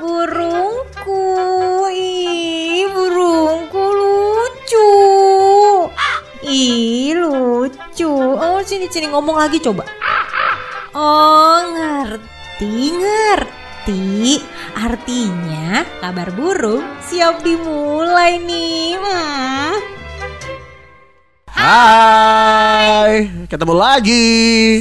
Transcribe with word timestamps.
Burungku, 0.00 1.22
ih 1.92 2.84
burungku 2.92 3.82
lucu. 3.82 4.90
Ih 6.44 7.16
lucu. 7.16 8.12
Oh 8.36 8.60
sini 8.64 8.88
sini 8.88 9.08
ngomong 9.08 9.36
lagi 9.36 9.60
coba. 9.60 9.84
Oh 10.96 11.60
ngerti 11.72 12.94
ngerti. 12.96 14.40
Artinya 14.74 15.84
kabar 16.00 16.32
burung 16.32 16.84
siap 17.04 17.44
dimulai 17.44 18.40
nih. 18.40 18.96
Hmm. 18.96 19.83
Hai, 21.64 23.24
ketemu 23.48 23.72
lagi. 23.72 24.28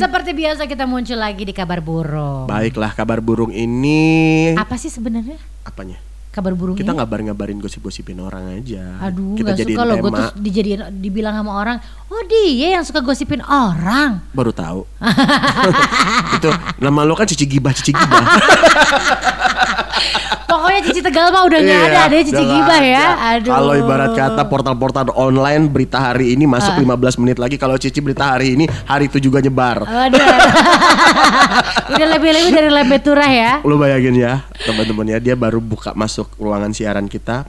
Seperti 0.04 0.36
biasa 0.36 0.68
kita 0.68 0.84
muncul 0.84 1.16
lagi 1.16 1.48
di 1.48 1.56
kabar 1.56 1.80
burung. 1.80 2.44
Baiklah, 2.44 2.92
kabar 2.92 3.24
burung 3.24 3.56
ini 3.56 4.52
Apa 4.60 4.76
sih 4.76 4.92
sebenarnya 4.92 5.40
apanya? 5.64 5.96
kabar 6.34 6.52
burung 6.52 6.76
Kita 6.76 6.92
ini? 6.92 7.00
ngabar-ngabarin 7.00 7.56
gosip-gosipin 7.64 8.20
orang 8.20 8.60
aja. 8.60 9.00
Aduh, 9.00 9.40
kita 9.40 9.56
jadiin 9.56 9.80
suka 9.80 9.88
loh 9.88 9.96
gue 9.96 10.12
terus 10.12 10.34
dijadiin 10.36 10.82
dibilang 11.00 11.40
sama 11.40 11.56
orang, 11.56 11.78
oh 12.12 12.22
dia 12.28 12.76
yang 12.76 12.84
suka 12.84 13.00
gosipin 13.00 13.40
orang. 13.46 14.20
Baru 14.36 14.52
tahu. 14.52 14.84
Itu 16.42 16.52
nama 16.84 17.08
lo 17.08 17.16
kan 17.16 17.30
cici 17.32 17.48
gibah, 17.48 17.72
cici 17.72 17.96
gibah. 17.96 18.28
Pokoknya 20.54 20.82
Cici 20.86 21.02
Tegal 21.02 21.28
mah 21.34 21.44
udah 21.50 21.60
nggak 21.60 21.82
Iya, 21.82 21.90
ada, 21.90 22.00
ada 22.06 22.16
Cici 22.22 22.46
Gibah 22.46 22.82
ya. 22.82 23.06
Aduh. 23.34 23.52
Kalau 23.54 23.74
ibarat 23.74 24.12
kata 24.14 24.42
portal-portal 24.46 25.10
online 25.18 25.66
berita 25.66 25.98
hari 25.98 26.38
ini 26.38 26.46
masuk 26.46 26.78
15 26.78 27.22
menit 27.26 27.38
lagi. 27.42 27.58
Kalau 27.58 27.76
Cici 27.82 28.00
berita 28.00 28.38
hari 28.38 28.54
ini 28.54 28.66
hari 28.86 29.10
itu 29.10 29.18
juga 29.18 29.42
nyebar. 29.42 29.90
Aduh. 29.90 30.22
udah 31.98 32.08
lebih-lebih 32.18 32.52
dari 32.54 32.70
lembe 32.70 32.98
turah 33.02 33.30
ya. 33.30 33.52
Lo 33.66 33.82
bayangin 33.82 34.14
ya 34.14 34.46
teman-teman 34.64 35.10
ya 35.10 35.18
dia 35.18 35.36
baru 35.36 35.58
buka 35.58 35.98
masuk 35.98 36.30
ruangan 36.38 36.72
siaran 36.72 37.10
kita 37.10 37.44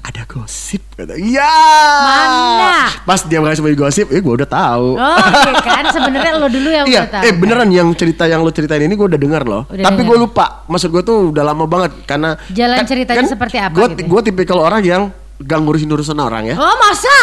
ada 0.00 0.22
gosip 0.24 0.80
kata 0.92 1.14
iya 1.14 1.52
Mana? 2.00 2.88
pas 3.00 3.20
dia 3.20 3.38
ngasih 3.38 3.58
sebagai 3.58 3.78
gosip 3.78 4.06
eh 4.08 4.18
gue 4.18 4.34
udah 4.34 4.46
tahu 4.46 4.94
Oh, 4.94 5.18
iya 5.18 5.52
kan 5.58 5.84
sebenarnya 5.86 6.32
lo 6.34 6.46
dulu 6.46 6.68
yang 6.68 6.86
iya 6.90 7.02
tahu. 7.04 7.22
eh 7.22 7.32
beneran 7.32 7.68
yang 7.68 7.88
cerita 7.92 8.24
yang 8.24 8.40
lo 8.40 8.50
ceritain 8.50 8.80
ini 8.80 8.92
gue 8.92 9.06
udah 9.06 9.16
dengar 9.16 9.42
loh 9.42 9.66
Udah 9.66 9.84
tapi 9.84 10.02
gue 10.02 10.16
lupa 10.16 10.64
maksud 10.66 10.88
gue 10.88 11.02
tuh 11.02 11.30
udah 11.30 11.44
lama 11.44 11.64
banget 11.64 11.92
karena 12.04 12.38
Jalan 12.48 12.82
ceritanya 12.82 13.26
seperti 13.26 13.56
apa 13.56 13.72
gue 13.72 13.86
gitu 13.90 14.00
ya? 14.00 14.08
gue 14.08 14.20
tipikal 14.24 14.58
orang 14.60 14.80
yang 14.82 15.02
gak 15.38 15.58
ngurusin 15.60 15.86
urusan 15.88 16.18
orang 16.18 16.46
ya 16.46 16.54
Oh 16.54 16.74
masa? 16.78 17.14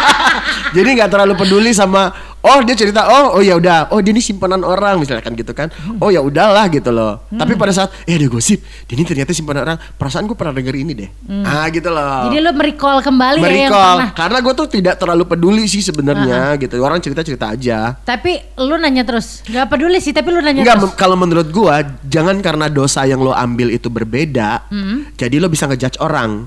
jadi 0.76 0.88
nggak 0.94 1.10
terlalu 1.10 1.34
peduli 1.36 1.70
sama 1.70 2.12
oh 2.42 2.58
dia 2.60 2.74
cerita 2.74 3.06
oh 3.06 3.26
oh 3.32 3.42
ya 3.42 3.54
udah 3.54 3.88
oh 3.88 3.98
dia 3.98 4.10
ini 4.10 4.18
simpanan 4.18 4.60
orang 4.60 4.98
misalkan 4.98 5.32
gitu 5.32 5.50
kan 5.50 5.70
oh 5.96 6.08
ya 6.08 6.20
udahlah 6.20 6.66
gitu 6.68 6.90
loh 6.90 7.24
Hmm. 7.24 7.38
tapi 7.38 7.54
pada 7.54 7.70
saat 7.70 7.88
eh 8.02 8.12
ada 8.12 8.26
gosip 8.26 8.58
dia 8.82 8.92
ini 8.92 9.02
ternyata 9.02 9.30
simpanan 9.30 9.62
orang 9.64 9.78
perasaan 9.92 10.24
gue 10.24 10.34
pernah 10.34 10.52
denger 10.52 10.74
ini 10.74 10.92
deh 10.94 11.10
ah 11.42 11.64
gitu 11.68 11.86
loh 11.86 12.00
Hmm. 12.22 12.28
Jadi 12.28 12.38
lo 12.38 12.52
merecall 12.52 12.98
kembali 13.00 13.36
ya 13.36 13.42
yang 13.42 13.50
Merecall. 13.68 13.96
pernah. 13.96 14.10
karena 14.12 14.38
gue 14.38 14.52
tuh 14.54 14.66
tidak 14.68 14.94
terlalu 14.96 15.24
peduli 15.24 15.64
sih 15.64 15.80
sebenarnya 15.80 16.40
gitu 16.56 16.74
orang 16.78 16.98
cerita 16.98 17.22
cerita 17.22 17.46
aja 17.48 17.94
Tapi 18.02 18.32
lo 18.58 18.74
nanya 18.74 19.02
terus. 19.02 19.40
Gak 19.44 19.68
peduli 19.68 19.98
sih, 19.98 20.10
tapi 20.10 20.28
lo 20.28 20.38
nanya 20.38 20.60
Enggak, 20.60 20.78
terus. 20.82 20.94
kalau 20.94 21.14
menurut 21.14 21.48
gua 21.48 21.80
jangan 22.04 22.38
karena 22.38 22.66
dosa 22.66 23.02
yang 23.02 23.18
lo 23.18 23.32
ambil 23.32 23.68
itu 23.68 23.86
berbeda, 23.86 24.66
jadi 25.12 25.36
lo 25.36 25.46
bisa 25.46 25.64
ngejudge 25.64 25.98
orang, 25.98 26.46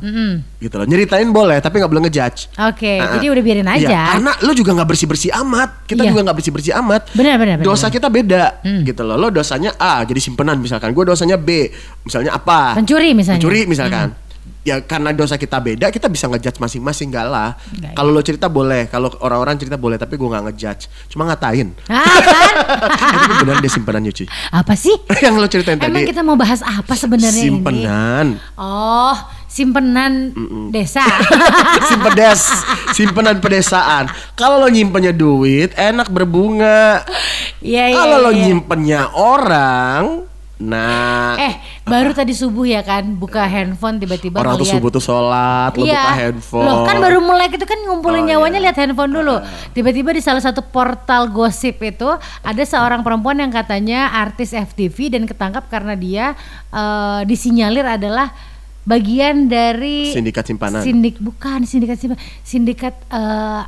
gitu 0.57 0.75
loh. 0.75 0.85
Nyeritain 0.85 1.27
boleh, 1.27 1.57
tapi 1.57 1.77
nggak 1.77 1.87
boleh 1.87 2.03
ngejudge. 2.03 2.53
Oke, 2.61 2.97
Ah, 2.97 3.15
jadi 3.15 3.25
ah. 3.25 3.31
udah 3.31 3.43
biarin 3.43 3.67
Iya, 3.67 3.75
aja. 3.81 4.01
karena 4.13 4.31
lo 4.39 4.51
juga 4.53 4.71
nggak 4.73 4.87
bersih 4.87 5.07
bersih 5.07 5.31
amat, 5.37 5.84
kita 5.85 6.01
Iya. 6.01 6.09
juga 6.09 6.19
nggak 6.23 6.35
bersih 6.35 6.51
bersih 6.51 6.73
amat. 6.77 7.09
Benar, 7.11 7.37
benar, 7.37 7.55
benar, 7.57 7.65
Dosa 7.65 7.87
benar. 7.87 7.95
kita 7.95 8.07
beda, 8.09 8.43
gitu 8.83 9.01
loh. 9.01 9.15
Lo 9.15 9.29
dosanya 9.29 9.73
A, 9.75 10.01
jadi 10.01 10.17
simpenan 10.17 10.57
misalkan. 10.57 10.91
Gue 10.91 11.03
dosanya 11.03 11.37
B, 11.37 11.69
misalnya 12.01 12.33
apa? 12.33 12.73
Pencuri 12.73 13.13
misalnya. 13.13 13.37
Mencuri 13.37 13.63
misalkan. 13.65 14.17
Ya 14.61 14.81
karena 14.81 15.13
dosa 15.13 15.37
kita 15.37 15.61
beda, 15.61 15.93
kita 15.93 16.09
bisa 16.09 16.25
ngejudge 16.25 16.57
masing-masing 16.57 17.13
enggak 17.13 17.29
lah. 17.29 17.53
Kalau 17.93 18.09
lo 18.09 18.17
cerita 18.19 18.49
boleh, 18.49 18.89
kalau 18.89 19.13
orang-orang 19.19 19.61
cerita 19.61 19.77
boleh, 19.77 19.93
tapi 19.93 20.17
gue 20.17 20.25
nggak 20.25 20.41
ngejudge. 20.43 20.89
Cuma 21.05 21.29
ngatain. 21.29 21.69
Ah, 21.85 22.01
kan? 22.01 22.53
Eh, 22.81 23.13
tapi 23.13 23.33
beneran 23.39 23.61
dia 23.61 23.69
simpenannya 23.69 24.09
cuy. 24.09 24.25
apa 24.51 24.73
sih? 24.73 24.97
yang 25.21 25.37
lo 25.37 25.45
ceritain 25.45 25.77
Emang 25.77 26.01
tadi. 26.01 26.09
kita 26.09 26.25
mau 26.25 26.33
bahas 26.33 26.65
apa 26.65 26.97
sebenarnya 26.97 27.45
ini? 27.45 27.61
Simpenan. 29.55 30.35
Oh, 30.35 30.43
simpenan 30.43 30.69
desa. 30.75 31.05
Simpedes, 31.89 32.41
simpenan 32.91 33.39
pedesaan. 33.39 34.11
Kalau 34.35 34.59
lo 34.59 34.67
nyimpennya 34.67 35.15
duit, 35.15 35.71
enak 35.79 36.11
berbunga. 36.11 37.07
Iya, 37.63 37.87
iya. 37.87 37.95
Kalau 37.95 38.17
lo 38.19 38.31
iya. 38.35 38.41
nyimpennya 38.51 39.01
orang, 39.15 40.27
nah 40.59 41.35
Eh, 41.39 41.53
baru 41.87 42.11
tadi 42.11 42.31
subuh 42.35 42.63
ya 42.67 42.81
kan 42.83 43.15
buka 43.15 43.43
handphone 43.43 43.99
tiba-tiba 43.99 44.39
orang 44.39 44.55
tuh 44.59 44.67
subuh 44.67 44.89
tuh 44.91 45.03
sholat, 45.03 45.71
lo 45.75 45.83
Iya. 45.87 46.03
buka 46.03 46.13
handphone. 46.19 46.65
Loh 46.67 46.77
kan 46.83 46.97
baru 46.99 47.19
mulai 47.23 47.47
gitu 47.47 47.63
kan 47.63 47.79
ngumpulin 47.87 48.23
Oh, 48.23 48.27
nyawanya 48.27 48.59
iya. 48.59 48.65
lihat 48.69 48.77
handphone 48.79 49.11
dulu. 49.15 49.35
Tiba-tiba 49.71 50.11
di 50.11 50.19
salah 50.19 50.43
satu 50.43 50.59
portal 50.65 51.31
gosip 51.31 51.79
itu 51.79 52.09
ada 52.43 52.63
seorang 52.67 53.03
perempuan 53.07 53.39
yang 53.39 53.51
katanya 53.55 54.11
artis 54.19 54.51
FTV 54.51 55.15
dan 55.15 55.23
ketangkap 55.23 55.67
karena 55.71 55.95
dia 55.95 56.35
eh, 56.75 57.21
disinyalir 57.23 57.87
adalah 57.87 58.35
bagian 58.85 59.45
dari 59.45 60.09
Sindikat 60.09 60.45
simpanan. 60.45 60.81
Sindik 60.81 61.17
bukan 61.17 61.65
sindikat 61.65 61.97
simpanan, 61.97 62.21
sindikat 62.41 62.93
eh, 63.09 63.61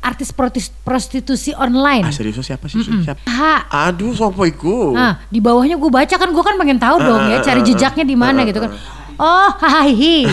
artis 0.00 0.30
protis- 0.30 0.72
prostitusi 0.80 1.50
online. 1.52 2.02
ah 2.02 2.10
serius 2.10 2.38
siapa 2.40 2.64
sih? 2.66 2.78
Siapa? 2.78 3.20
Ha, 3.26 3.54
Aduh, 3.86 4.14
sopo 4.14 4.42
iku? 4.42 4.94
Nah, 4.94 5.18
di 5.26 5.38
bawahnya 5.38 5.74
gue 5.74 5.90
baca 5.90 6.14
kan 6.14 6.30
gue 6.30 6.40
kan 6.40 6.54
pengen 6.54 6.78
tahu 6.78 6.96
dong 6.96 7.26
ya 7.26 7.38
cari 7.40 7.60
jejaknya 7.60 8.04
di 8.04 8.14
mana 8.14 8.42
gitu 8.42 8.58
kan. 8.58 8.70
Oh, 9.16 9.48
hahihi. 9.50 10.28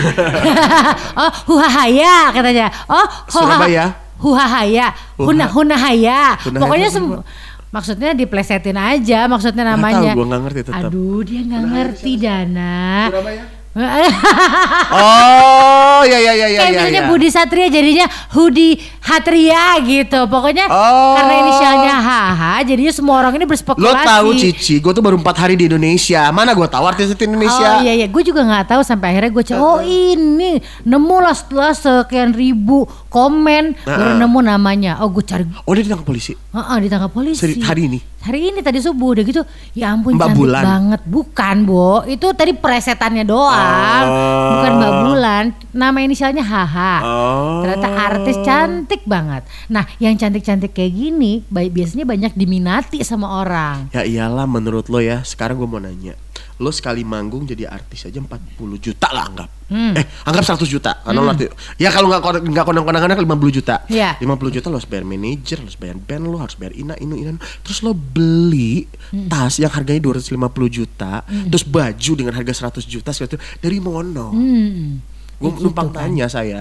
oh, 1.20 1.30
huhahaya 1.48 2.28
katanya. 2.30 2.68
Oh, 2.84 3.00
huhaha- 3.00 3.32
Surabaya? 3.32 3.84
Huhahaya. 4.20 4.86
Huna 5.16 5.48
hunahaya. 5.48 6.36
Hunahaya 6.38 6.60
Pokoknya 6.60 6.88
itu 6.88 6.96
sem- 7.00 7.24
maksudnya 7.72 8.10
diplesetin 8.14 8.78
aja 8.78 9.26
maksudnya 9.26 9.64
namanya. 9.66 10.12
tahu, 10.14 10.18
gua 10.20 10.26
nggak 10.30 10.42
ngerti 10.46 10.60
tetap. 10.62 10.80
Aduh, 10.86 11.20
dia 11.26 11.40
nggak 11.42 11.64
ngerti 11.66 12.12
Dana. 12.14 12.76
Surabaya? 13.10 13.42
Oh, 14.94 16.00
ya 16.04 16.14
ya 16.16 16.32
ya 16.32 16.46
ya 16.46 16.58
Kayak 16.60 16.70
ya. 16.70 16.70
misalnya 16.70 17.02
ya. 17.02 17.08
Budi 17.10 17.28
Satria 17.28 17.66
jadinya 17.66 18.06
Hudi 18.30 18.68
Hatria 19.00 19.64
gitu. 19.80 20.20
Pokoknya 20.26 20.66
Oh. 20.66 21.14
karena 21.14 21.34
inisialnya 21.40 21.94
HH 21.96 22.42
jadinya 22.64 22.92
semua 22.92 23.14
orang 23.18 23.34
ini 23.34 23.44
berspekulasi. 23.44 23.82
Lo 23.84 23.92
tahu 23.96 24.28
Cici, 24.34 24.78
gue 24.78 24.92
tuh 24.92 25.02
baru 25.02 25.16
empat 25.16 25.36
hari 25.36 25.54
di 25.54 25.66
Indonesia. 25.66 26.30
Mana 26.30 26.52
gue 26.52 26.64
tahu 26.64 26.84
artis 26.84 27.10
di 27.10 27.18
Indonesia? 27.20 27.66
Oh 27.74 27.82
iya 27.82 27.92
iya, 27.94 28.06
gue 28.06 28.22
juga 28.22 28.42
nggak 28.42 28.64
tahu 28.68 28.80
sampai 28.82 29.10
akhirnya 29.10 29.32
gue 29.32 29.44
cek. 29.44 29.56
Oh 29.56 29.80
ini 29.80 30.56
nemu 30.82 31.16
lah 31.18 31.34
setelah 31.34 31.72
sekian 31.72 32.30
ribu 32.30 32.86
komen 33.08 33.74
baru 33.82 34.14
nemu 34.16 34.38
namanya. 34.40 34.92
Oh 35.00 35.10
gue 35.10 35.22
cari, 35.22 35.44
Oh 35.64 35.72
dia 35.72 35.82
ditangkap 35.82 36.06
polisi. 36.06 36.32
Heeh, 36.32 36.76
ditangkap 36.80 37.10
polisi. 37.10 37.40
Seri- 37.40 37.58
hari 37.60 37.82
ini? 37.88 37.98
Hari 38.24 38.56
ini 38.56 38.64
tadi 38.64 38.80
subuh 38.80 39.12
udah 39.12 39.20
gitu. 39.20 39.44
Ya 39.76 39.92
ampun 39.92 40.16
Mbak 40.16 40.32
cantik 40.32 40.40
Bulan? 40.40 40.64
banget. 40.64 41.00
Bukan 41.04 41.56
Bo, 41.68 42.00
itu 42.08 42.26
tadi 42.32 42.56
presetannya 42.56 43.28
doang. 43.28 44.04
Oh. 44.08 44.48
Bukan 44.56 44.72
Mbak 44.80 44.92
Bulan. 45.04 45.44
Nama 45.76 45.98
inisialnya 46.00 46.40
HH. 46.40 46.76
Oh. 47.04 47.60
Ternyata 47.60 47.88
artis 47.92 48.36
cantik 48.40 49.04
banget. 49.04 49.44
Nah 49.68 49.84
yang 50.00 50.16
cantik-cantik 50.16 50.72
kayak 50.72 50.96
gini, 50.96 51.44
biasanya 51.52 52.08
banyak 52.08 52.32
diminati 52.32 53.04
sama 53.04 53.44
orang. 53.44 53.92
Ya 53.92 54.08
iyalah 54.08 54.48
menurut 54.48 54.88
lo 54.88 55.04
ya. 55.04 55.20
Sekarang 55.20 55.60
gue 55.60 55.68
mau 55.68 55.76
nanya. 55.76 56.16
Lo 56.54 56.70
sekali 56.70 57.02
manggung 57.02 57.42
jadi 57.44 57.66
artis 57.66 58.06
aja 58.06 58.22
40 58.22 58.30
juta 58.78 59.10
lah 59.10 59.26
anggap. 59.26 59.50
Hmm. 59.66 59.90
Eh 59.92 60.06
anggap 60.22 60.44
100 60.54 60.70
juta. 60.70 61.02
Karena 61.02 61.18
lo 61.18 61.30
arti- 61.30 61.50
Ya 61.76 61.90
kalau 61.90 62.06
nggak 62.06 62.46
nggak 62.46 62.64
konang-konangan 62.64 63.18
50 63.18 63.50
juta. 63.50 63.82
Iya. 63.88 64.14
50 64.18 64.54
juta 64.54 64.66
lo 64.68 64.78
harus 64.78 64.86
bayar 64.86 65.02
manajer, 65.02 65.58
lo 65.58 65.66
harus 65.66 65.76
bayar 65.76 65.96
band, 65.98 66.24
lo 66.24 66.38
harus 66.38 66.54
bayar 66.54 66.74
ina, 66.74 66.94
inu, 66.96 67.14
ina. 67.16 67.34
Terus 67.60 67.82
lo 67.82 67.90
beli 67.90 68.86
Hmm. 69.10 69.26
tas 69.26 69.58
yang 69.58 69.70
harganya 69.70 69.98
250 70.00 70.38
juta. 70.68 71.26
Terus 71.26 71.64
baju 71.64 72.12
dengan 72.14 72.34
harga 72.34 72.54
100 72.54 72.84
juta. 72.84 73.10
segala 73.10 73.34
itu 73.34 73.38
dari 73.58 73.78
mono. 73.78 74.30
Hmm. 74.30 75.02
Gue 75.34 75.50
Begitu 75.50 75.66
numpang 75.66 75.88
kan. 75.90 76.06
tanya 76.06 76.26
saya. 76.26 76.60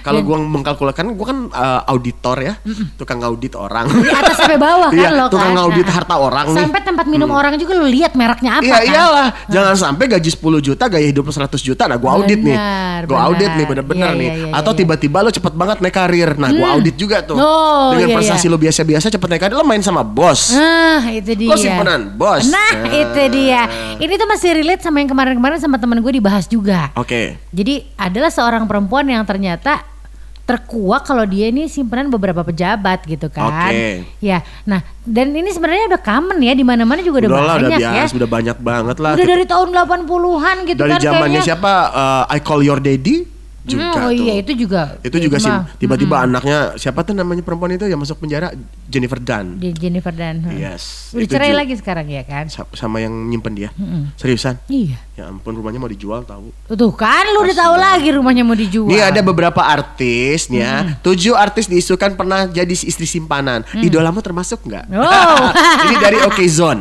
Kalau 0.00 0.20
gua 0.20 0.38
mengkalkulkan, 0.38 1.04
gua 1.12 1.26
kan 1.26 1.38
uh, 1.48 1.82
auditor 1.86 2.36
ya, 2.38 2.54
tukang 2.94 3.18
audit 3.20 3.54
orang. 3.54 3.86
Di 3.86 4.10
atas 4.10 4.34
sampai 4.36 4.54
bawah 4.56 4.88
kan 4.88 4.98
Iya, 4.98 5.10
lo 5.12 5.24
kan. 5.24 5.32
tukang 5.32 5.54
audit 5.56 5.82
Nah, 5.82 5.94
harta 5.94 6.14
orang 6.16 6.46
nih. 6.48 6.58
Sampai 6.58 6.80
tempat 6.80 7.06
minum 7.06 7.28
orang 7.28 7.54
juga 7.54 7.74
lo 7.74 7.84
lihat 7.84 8.12
mereknya 8.12 8.58
apa 8.58 8.64
Iya 8.64 8.76
kan. 8.76 8.86
iyalah, 8.88 9.28
jangan 9.46 9.74
sampai 9.76 10.04
gaji 10.08 10.30
10 10.32 10.42
juta, 10.60 10.84
gaya 10.86 11.04
hidup 11.04 11.26
100 11.26 11.58
juta, 11.60 11.82
nah 11.84 11.96
gua 11.96 12.10
audit 12.16 12.38
nih, 12.38 12.56
gua 13.04 13.18
audit 13.28 13.50
nih 13.52 13.64
bener-bener 13.64 14.08
Iya, 14.08 14.16
nih. 14.16 14.28
iya, 14.28 14.42
iya, 14.44 14.54
Atau 14.54 14.72
iya. 14.72 14.78
tiba-tiba 14.78 15.18
lo 15.20 15.30
cepet 15.30 15.52
banget 15.52 15.76
naik 15.78 15.94
karir, 15.94 16.30
nah 16.34 16.50
gua 16.50 16.68
audit 16.72 16.94
juga 16.94 17.18
tuh. 17.20 17.34
Oh, 17.34 17.90
Dengan 17.92 18.08
iya, 18.08 18.16
prestasi 18.16 18.46
iya. 18.46 18.52
lo 18.52 18.58
biasa-biasa 18.58 19.06
cepet 19.08 19.28
naik 19.28 19.40
karir, 19.40 19.54
lo 19.54 19.64
main 19.64 19.80
sama 19.80 20.02
bos. 20.02 20.50
Nah, 20.52 21.02
itu 21.08 21.32
dia. 21.32 21.50
Lo 21.50 21.56
simpenan, 21.56 22.10
bos. 22.12 22.46
Nah, 22.46 22.70
Nah. 22.74 22.90
itu 22.90 23.22
dia. 23.28 23.62
Ini 23.96 24.12
tuh 24.12 24.26
masih 24.26 24.50
relate 24.54 24.82
sama 24.82 24.98
yang 24.98 25.08
kemarin-kemarin 25.08 25.58
sama 25.58 25.76
temen 25.76 25.98
gue 25.98 26.12
dibahas 26.12 26.44
juga. 26.44 26.90
Oke, 26.94 27.38
Jadi 27.52 27.71
adalah 27.94 28.28
seorang 28.28 28.64
perempuan 28.64 29.06
yang 29.06 29.22
ternyata 29.22 29.84
terkuak 30.42 31.06
kalau 31.06 31.22
dia 31.22 31.54
ini 31.54 31.70
simpanan 31.70 32.10
beberapa 32.10 32.42
pejabat 32.42 33.06
gitu 33.06 33.30
kan. 33.30 33.70
Oke. 33.70 34.02
Ya. 34.18 34.42
Nah, 34.66 34.82
dan 35.06 35.30
ini 35.30 35.46
sebenarnya 35.48 35.86
udah 35.94 36.02
common 36.02 36.42
ya 36.42 36.52
di 36.52 36.66
mana-mana 36.66 36.98
juga 36.98 37.22
udah, 37.24 37.30
Udah 37.30 37.40
lah, 37.40 37.54
udah 37.56 37.70
banyak 37.70 37.80
ya. 37.80 38.04
udah 38.10 38.28
banyak 38.28 38.56
banget 38.58 38.96
lah. 38.98 39.10
Udah 39.14 39.26
dari 39.28 39.44
tahun 39.46 39.68
80-an 39.70 40.56
gitu 40.66 40.80
Dari 40.82 40.92
kan 40.92 41.00
zamannya 41.00 41.22
kayaknya. 41.38 41.46
siapa? 41.46 41.72
uh, 41.94 42.24
I 42.26 42.38
Call 42.42 42.66
Your 42.66 42.82
Daddy 42.82 43.31
juga 43.64 43.78
Hmm, 43.84 43.94
oh 43.96 44.08
tuh. 44.08 44.18
iya 44.18 44.34
itu 44.36 44.52
juga. 44.56 44.82
Itu 45.00 45.16
juga 45.16 45.36
sih 45.36 45.50
tiba-tiba 45.78 46.18
anaknya 46.20 46.74
siapa 46.74 47.00
tuh 47.00 47.12
namanya 47.12 47.40
perempuan 47.40 47.70
itu 47.70 47.84
yang 47.84 47.96
masuk 47.96 48.18
penjara 48.18 48.50
Jennifer 48.84 49.16
Dunn. 49.16 49.56
di 49.56 49.70
Jennifer 49.70 50.10
dan 50.10 50.42
Yes. 50.48 51.12
Udah 51.12 51.28
cerai 51.28 51.52
lagi 51.52 51.74
sekarang 51.74 52.04
ya 52.06 52.22
kan? 52.22 52.46
sa- 52.46 52.66
sama 52.72 52.98
yang 52.98 53.14
nyimpen 53.24 53.54
dia. 53.54 53.70
Seriusan? 54.14 54.58
Iya. 54.66 54.98
Ya 55.12 55.24
ampun 55.26 55.52
rumahnya 55.52 55.76
mau 55.76 55.86
dijual 55.86 56.22
tahu. 56.22 56.50
Tuh 56.68 56.92
kan 56.92 57.22
lu 57.28 57.42
udah 57.42 57.54
tahu 57.54 57.74
lagi 57.76 58.08
rumahnya 58.10 58.42
mau 58.42 58.54
dijual. 58.54 58.88
Nih 58.88 59.00
ada 59.00 59.20
beberapa 59.20 59.60
artis 59.60 60.48
nih 60.48 60.58
ya. 60.58 60.74
Tujuh 61.00 61.32
artis 61.32 61.66
diisukan 61.66 62.12
pernah 62.12 62.44
jadi 62.46 62.68
istri 62.68 63.04
simpanan. 63.04 63.62
Idolamu 63.74 64.18
termasuk 64.18 64.58
nggak? 64.62 64.90
Oh. 64.90 65.46
Ini 65.84 65.96
dari 65.98 66.18
Oke 66.22 66.44
Zone. 66.46 66.80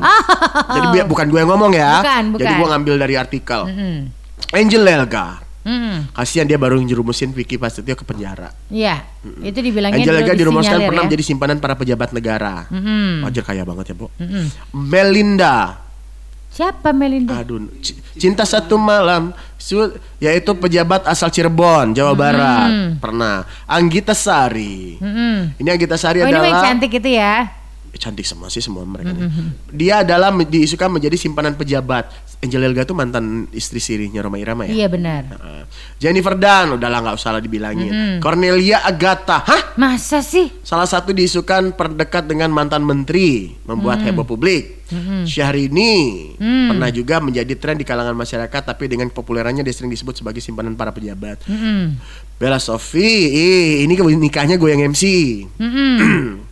Jadi 0.67 0.87
bi- 0.89 1.05
bukan 1.05 1.27
gue 1.27 1.37
yang 1.37 1.49
ngomong 1.49 1.71
ya. 1.71 1.99
Bukan, 1.99 2.23
Jadi 2.31 2.43
bukan. 2.47 2.57
gue 2.57 2.67
ngambil 2.69 2.95
dari 2.97 3.15
artikel. 3.15 3.61
Hmm. 3.63 3.99
Angel 4.49 4.83
Elga. 4.83 5.50
Hmm. 5.61 6.09
Kasihan 6.17 6.49
dia 6.49 6.57
baru 6.57 6.81
jerumusin 6.81 7.29
Vicky 7.37 7.61
Prasetyo 7.61 7.93
ke 7.93 8.01
penjara. 8.01 8.49
Iya. 8.73 9.05
Itu 9.45 9.61
dibilangnya 9.61 10.01
Angel 10.01 10.17
Elga 10.17 10.33
dulu 10.33 10.41
dirumuskan 10.41 10.79
pernah 10.89 11.03
ya. 11.03 11.07
menjadi 11.07 11.23
simpanan 11.23 11.57
para 11.61 11.77
pejabat 11.77 12.09
negara. 12.17 12.65
Mm-mm. 12.73 13.21
Wajar 13.29 13.43
kaya 13.45 13.61
banget 13.61 13.93
ya, 13.93 13.95
Bu. 13.95 14.09
Mm-mm. 14.17 14.45
Melinda. 14.73 15.77
Siapa 16.51 16.91
Melinda? 16.91 17.39
Aduh, 17.39 17.69
cinta 18.19 18.43
satu 18.43 18.75
malam, 18.75 19.31
yaitu 20.19 20.51
pejabat 20.51 21.07
asal 21.07 21.31
Cirebon, 21.31 21.95
Jawa 21.95 22.11
Barat. 22.11 22.97
Pernah. 22.99 23.45
Anggita 23.69 24.11
Sari. 24.17 24.97
Mm-mm. 24.99 25.61
Ini 25.61 25.69
Anggita 25.71 25.95
Sari 25.95 26.19
Oh 26.19 26.27
ini 26.27 26.33
yang 26.35 26.43
adalah 26.43 26.65
cantik 26.65 26.91
itu 26.91 27.09
ya. 27.15 27.60
Cantik 27.91 28.23
semua 28.23 28.47
sih 28.47 28.63
semua 28.63 28.87
mereka. 28.87 29.11
Dia 29.69 30.01
adalah 30.01 30.31
diisukan 30.31 30.89
menjadi 30.89 31.15
simpanan 31.19 31.53
pejabat. 31.59 32.09
Angel 32.41 32.65
Elga 32.65 32.89
tuh 32.89 32.97
mantan 32.97 33.45
istri 33.53 33.77
sirinya 33.77 34.25
Roma 34.25 34.41
Irama 34.41 34.65
ya. 34.65 34.73
Iya 34.73 34.87
benar. 34.89 35.29
Heeh. 35.29 35.63
Jennifer 36.01 36.33
Dunn, 36.33 36.81
udahlah 36.81 36.99
nggak 37.05 37.17
usah 37.21 37.37
lah 37.37 37.41
dibilangin. 37.43 38.17
Cornelia 38.17 38.81
Agatha, 38.81 39.45
hah? 39.45 39.77
Masa 39.77 40.25
sih? 40.25 40.49
Salah 40.65 40.89
satu 40.89 41.13
diisukan 41.13 41.77
perdekat 41.77 42.25
dengan 42.25 42.49
mantan 42.49 42.81
menteri, 42.81 43.53
membuat 43.69 44.01
heboh 44.01 44.25
publik. 44.25 44.81
Syahrini 45.23 46.35
pernah 46.41 46.89
juga 46.91 47.23
menjadi 47.23 47.53
tren 47.55 47.79
di 47.79 47.85
kalangan 47.87 48.17
masyarakat, 48.17 48.61
tapi 48.65 48.91
dengan 48.91 49.07
populerannya 49.07 49.63
dia 49.63 49.71
sering 49.71 49.93
disebut 49.93 50.19
sebagai 50.19 50.43
simpanan 50.43 50.75
para 50.75 50.91
pejabat. 50.91 51.39
Mm-mm. 51.47 51.95
Bella 52.35 52.57
Sophie, 52.57 53.29
ih, 53.31 53.85
ini 53.85 53.93
nikahnya 54.17 54.57
gue 54.57 54.69
yang 54.73 54.91
MC. 54.91 55.03
Mm-mm. 55.61 56.41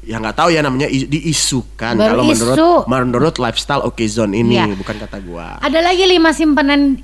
ya 0.00 0.16
nggak 0.16 0.36
tahu 0.36 0.48
ya 0.48 0.60
namanya 0.60 0.88
diisukan 0.88 1.94
kalau 1.94 2.24
menurut 2.24 2.56
menurut 2.86 3.34
lifestyle 3.36 3.82
oke 3.82 4.00
zone 4.04 4.32
ini 4.34 4.56
Iya. 4.56 4.72
bukan 4.72 4.96
kata 4.96 5.18
gua. 5.20 5.60
Ada 5.60 5.80
lagi 5.80 6.04
lima 6.04 6.32
simpanan 6.32 6.96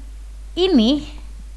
ini 0.55 1.05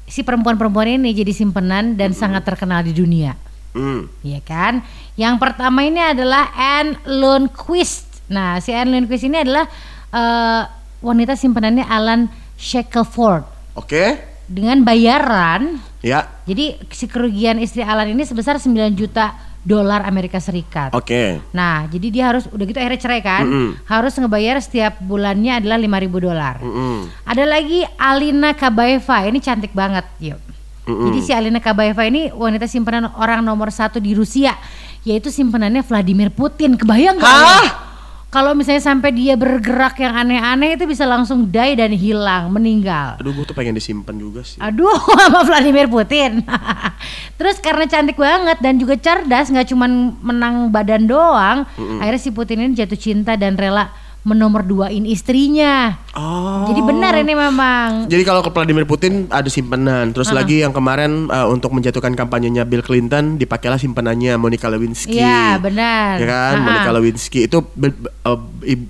si 0.04 0.20
perempuan-perempuan 0.20 1.00
ini 1.00 1.10
jadi 1.10 1.30
simpanan 1.30 1.96
dan 1.96 2.12
sangat 2.12 2.44
terkenal 2.44 2.82
di 2.82 2.92
dunia. 2.92 3.34
Hmm. 3.70 4.10
Iya 4.20 4.42
kan? 4.42 4.82
Yang 5.14 5.38
pertama 5.38 5.80
ini 5.80 6.02
adalah 6.02 6.50
Anne 6.52 6.98
Lundqvist. 7.06 8.26
Nah, 8.26 8.58
si 8.58 8.74
Anne 8.74 8.90
Lundqvist 8.90 9.24
ini 9.24 9.38
adalah 9.38 9.64
eh, 10.10 10.62
wanita 11.00 11.32
simpanannya 11.32 11.86
Alan 11.86 12.26
Shackelford 12.58 13.46
Oke, 13.72 14.18
dengan 14.44 14.82
bayaran. 14.82 15.78
ya, 16.02 16.28
Jadi 16.44 16.76
si 16.90 17.06
kerugian 17.06 17.56
istri 17.56 17.80
Alan 17.80 18.10
ini 18.10 18.20
sebesar 18.22 18.58
9 18.58 18.74
juta 18.92 19.32
dolar 19.60 20.08
Amerika 20.08 20.40
Serikat. 20.40 20.96
oke, 20.96 21.52
Nah, 21.52 21.84
jadi 21.92 22.06
dia 22.08 22.24
harus 22.32 22.48
udah 22.48 22.64
gitu 22.64 22.80
akhirnya 22.80 23.00
cerai 23.00 23.20
kan? 23.20 23.44
Mm-mm. 23.44 23.68
Harus 23.84 24.16
ngebayar 24.16 24.56
setiap 24.64 24.96
bulannya 25.04 25.60
adalah 25.60 25.76
5.000 25.76 26.26
dolar. 26.26 26.56
Mm-mm. 26.64 27.12
Ada 27.28 27.44
lagi 27.44 27.84
Alina 28.00 28.56
Kabaeva, 28.56 29.28
ini 29.28 29.38
cantik 29.38 29.76
banget, 29.76 30.08
yuk. 30.16 30.40
Mm-mm. 30.88 31.12
Jadi 31.12 31.18
si 31.20 31.30
Alina 31.36 31.60
Kabaeva 31.60 32.02
ini 32.08 32.32
wanita 32.32 32.64
simpanan 32.64 33.12
orang 33.20 33.44
nomor 33.44 33.68
satu 33.68 34.00
di 34.00 34.16
Rusia, 34.16 34.56
yaitu 35.04 35.28
simpanannya 35.28 35.84
Vladimir 35.84 36.32
Putin. 36.32 36.80
Kebayang? 36.80 37.20
Hah? 37.20 37.60
ya? 37.60 37.89
Kalau 38.30 38.54
misalnya 38.54 38.78
sampai 38.78 39.10
dia 39.10 39.34
bergerak 39.34 39.98
yang 39.98 40.14
aneh-aneh 40.14 40.78
itu 40.78 40.86
bisa 40.86 41.02
langsung 41.02 41.50
die 41.50 41.74
dan 41.74 41.90
hilang, 41.90 42.46
meninggal. 42.54 43.18
Aduh, 43.18 43.34
gua 43.34 43.42
tuh 43.42 43.58
pengen 43.58 43.74
disimpan 43.74 44.14
juga 44.14 44.46
sih. 44.46 44.62
Aduh, 44.62 44.94
sama 45.18 45.42
Vladimir 45.42 45.90
Putin. 45.90 46.46
Terus 47.38 47.58
karena 47.58 47.90
cantik 47.90 48.14
banget 48.14 48.62
dan 48.62 48.78
juga 48.78 48.94
cerdas, 48.94 49.50
nggak 49.50 49.74
cuman 49.74 50.14
menang 50.22 50.70
badan 50.70 51.10
doang, 51.10 51.66
akhirnya 51.98 52.22
si 52.22 52.30
Putin 52.30 52.70
ini 52.70 52.78
jatuh 52.78 53.00
cinta 53.00 53.34
dan 53.34 53.58
rela 53.58 53.90
menomor 54.20 54.60
duain 54.60 55.08
istrinya. 55.08 55.96
Oh. 56.12 56.68
Jadi 56.68 56.80
benar 56.84 57.16
ini 57.16 57.32
memang. 57.32 58.04
Jadi 58.04 58.20
kalau 58.20 58.44
ke 58.44 58.52
Vladimir 58.52 58.84
Putin 58.84 59.24
ada 59.28 59.48
simpanan, 59.48 60.12
terus 60.12 60.28
lagi 60.28 60.60
yang 60.60 60.76
kemarin 60.76 61.24
uh, 61.26 61.48
untuk 61.48 61.72
menjatuhkan 61.72 62.12
kampanyenya 62.12 62.68
Bill 62.68 62.84
Clinton 62.84 63.40
dipakailah 63.40 63.80
simpanannya 63.80 64.36
Monica 64.36 64.68
Lewinsky. 64.68 65.16
Iya 65.16 65.56
benar. 65.56 66.20
Ya 66.20 66.26
kan, 66.28 66.52
Ha-ha. 66.52 66.66
Monica 66.66 66.90
Lewinsky 66.92 67.48
itu 67.48 67.64
uh, 67.64 68.38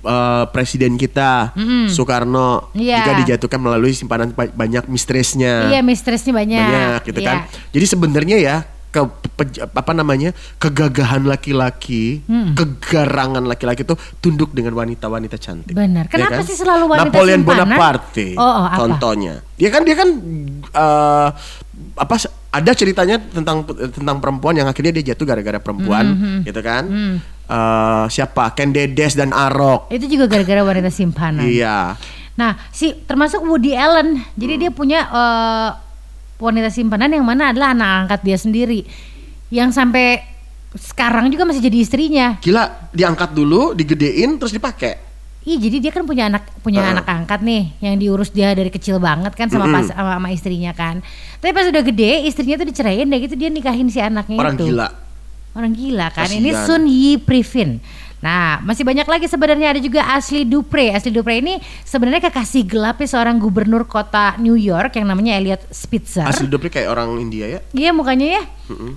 uh, 0.03 0.43
presiden 0.51 0.99
kita 0.99 1.55
Soekarno 1.87 2.73
Iya. 2.75 2.99
juga 2.99 3.11
dijatuhkan 3.23 3.59
melalui 3.61 3.95
simpanan 3.95 4.35
ba- 4.35 4.51
banyak 4.51 4.91
mistresnya. 4.91 5.71
Iya 5.71 5.79
mistresnya 5.79 6.35
banyak. 6.35 6.59
banyak 6.59 6.99
gitu 7.07 7.19
kan. 7.23 7.47
Iya. 7.47 7.71
Jadi 7.71 7.85
sebenarnya 7.87 8.37
ya 8.37 8.55
ke 8.91 8.99
pe- 9.07 9.63
apa 9.63 9.91
namanya 9.91 10.35
kegagahan 10.59 11.23
laki-laki, 11.23 12.19
kegarangan 12.53 13.47
laki-laki 13.47 13.81
itu 13.81 13.95
tunduk 14.19 14.51
dengan 14.51 14.75
wanita-wanita 14.75 15.39
cantik. 15.39 15.71
Benar. 15.71 16.05
Ya 16.05 16.11
Kenapa 16.11 16.43
kan? 16.43 16.45
sih 16.45 16.59
selalu 16.59 16.83
wanita 16.91 17.07
Napoleon 17.07 17.39
simpanan? 17.39 17.67
Bonaparte. 17.71 18.27
Oh, 18.35 18.43
oh, 18.43 18.65
apa? 18.67 18.77
Contohnya, 18.77 19.39
dia 19.55 19.69
kan 19.71 19.81
dia 19.81 19.95
kan 19.95 20.09
eh, 20.67 21.29
apa 21.95 22.15
ada 22.51 22.71
ceritanya 22.75 23.15
tentang 23.17 23.63
tentang 23.95 24.19
perempuan 24.19 24.53
yang 24.53 24.67
akhirnya 24.67 24.91
dia 24.93 25.15
jatuh 25.15 25.23
gara-gara 25.23 25.57
perempuan, 25.57 26.05
Hmm, 26.11 26.39
gitu 26.43 26.59
kan? 26.59 26.83
Eh, 27.47 28.05
siapa? 28.07 28.51
Ken 28.51 28.71
Dedes 28.71 29.15
dan 29.15 29.31
Arok. 29.31 29.87
Itu 29.87 30.03
juga 30.05 30.27
gara-gara 30.27 30.61
wanita 30.61 30.91
simpanan. 30.91 31.47
Iya. 31.47 31.95
Nah, 32.31 32.55
si 32.71 32.95
termasuk 33.03 33.43
Woody 33.43 33.71
Allen. 33.71 34.19
Jadi 34.35 34.53
dia 34.57 34.71
punya 34.71 34.99
eh, 35.03 35.69
wanita 36.41 36.73
simpanan 36.73 37.13
yang 37.13 37.23
mana 37.23 37.53
adalah 37.53 37.77
anak 37.77 37.89
angkat 38.09 38.19
dia 38.25 38.37
sendiri. 38.41 38.81
Yang 39.53 39.77
sampai 39.77 40.25
sekarang 40.73 41.29
juga 41.29 41.45
masih 41.45 41.61
jadi 41.61 41.77
istrinya. 41.77 42.27
Gila, 42.41 42.89
diangkat 42.89 43.31
dulu, 43.37 43.77
digedein 43.77 44.41
terus 44.41 44.55
dipakai. 44.55 45.11
Ih, 45.41 45.57
jadi 45.57 45.81
dia 45.81 45.91
kan 45.93 46.05
punya 46.05 46.29
anak 46.29 46.45
punya 46.61 46.85
anak 46.85 47.01
angkat 47.09 47.41
nih 47.41 47.73
yang 47.81 47.97
diurus 47.97 48.29
dia 48.29 48.53
dari 48.53 48.69
kecil 48.69 49.01
banget 49.01 49.33
kan 49.33 49.49
sama 49.49 49.73
pas 49.73 49.89
sama, 49.89 50.21
sama 50.21 50.29
istrinya 50.29 50.69
kan. 50.69 51.01
Tapi 51.41 51.49
pas 51.49 51.65
udah 51.65 51.81
gede, 51.81 52.29
istrinya 52.29 52.61
tuh 52.61 52.69
diceraiin 52.69 53.09
deh 53.09 53.19
gitu 53.25 53.33
dia 53.33 53.49
nikahin 53.49 53.89
si 53.89 53.97
anaknya 53.97 54.37
Orang 54.37 54.53
itu. 54.53 54.69
gila. 54.69 54.87
Orang 55.57 55.73
gila 55.73 56.07
kan. 56.13 56.29
Ini 56.29 56.53
Kasihan. 56.53 56.65
Sun 56.69 56.83
Yi 56.85 57.17
Privin. 57.17 57.81
Nah, 58.21 58.61
masih 58.61 58.85
banyak 58.85 59.09
lagi 59.09 59.25
sebenarnya 59.25 59.73
ada 59.73 59.81
juga 59.81 60.05
Ashley 60.13 60.45
Dupre. 60.45 60.93
Ashley 60.93 61.09
Dupre 61.09 61.41
ini 61.41 61.57
sebenarnya 61.81 62.29
kekasih 62.29 62.69
gelapnya 62.69 63.09
seorang 63.09 63.41
gubernur 63.41 63.89
kota 63.89 64.37
New 64.37 64.53
York 64.53 64.93
yang 64.93 65.09
namanya 65.09 65.41
Elliot 65.41 65.65
Spitzer. 65.73 66.29
Asli 66.29 66.45
Dupri 66.45 66.69
kayak 66.69 66.93
orang 66.93 67.17
India 67.17 67.49
ya. 67.49 67.59
Iya 67.73 67.89
mukanya 67.91 68.39
ya. 68.39 68.43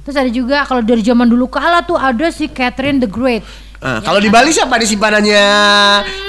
Terus 0.04 0.16
ada 0.20 0.30
juga 0.30 0.68
kalau 0.68 0.84
dari 0.84 1.00
zaman 1.00 1.26
dulu 1.26 1.48
kala 1.48 1.82
tuh 1.82 1.96
ada 1.96 2.28
si 2.28 2.52
Catherine 2.52 3.00
the 3.00 3.08
Great. 3.08 3.42
Nah, 3.84 4.00
kalau 4.00 4.16
di 4.16 4.32
Bali 4.32 4.48
siapa 4.48 4.80
di 4.80 4.88
simpanannya? 4.88 5.44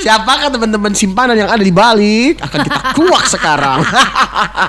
Siapakah 0.03 0.51
teman-teman 0.51 0.91
simpanan 0.91 1.39
yang 1.39 1.47
ada 1.47 1.63
di 1.63 1.71
Bali? 1.71 2.35
Akan 2.35 2.67
kita 2.67 2.91
kuak 2.91 3.23
sekarang. 3.31 3.79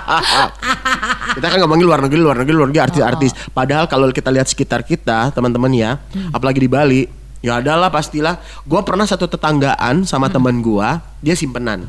kita 1.34 1.46
kan 1.50 1.58
ngomongin 1.66 1.82
luar 1.82 2.06
negeri, 2.06 2.22
luar 2.22 2.38
negeri, 2.38 2.54
luar 2.54 2.70
negeri, 2.70 2.86
artis-artis. 2.86 3.34
Padahal 3.50 3.90
kalau 3.90 4.06
kita 4.14 4.30
lihat 4.30 4.46
sekitar 4.46 4.86
kita, 4.86 5.34
teman-teman 5.34 5.74
ya, 5.74 5.98
apalagi 6.30 6.62
di 6.62 6.70
Bali, 6.70 7.10
ya 7.40 7.62
adalah 7.62 7.88
pastilah. 7.88 8.40
Gua 8.68 8.84
pernah 8.84 9.08
satu 9.08 9.30
tetanggaan 9.30 10.04
sama 10.04 10.28
teman 10.28 10.60
gua, 10.60 11.00
dia 11.24 11.32
simpenan, 11.32 11.88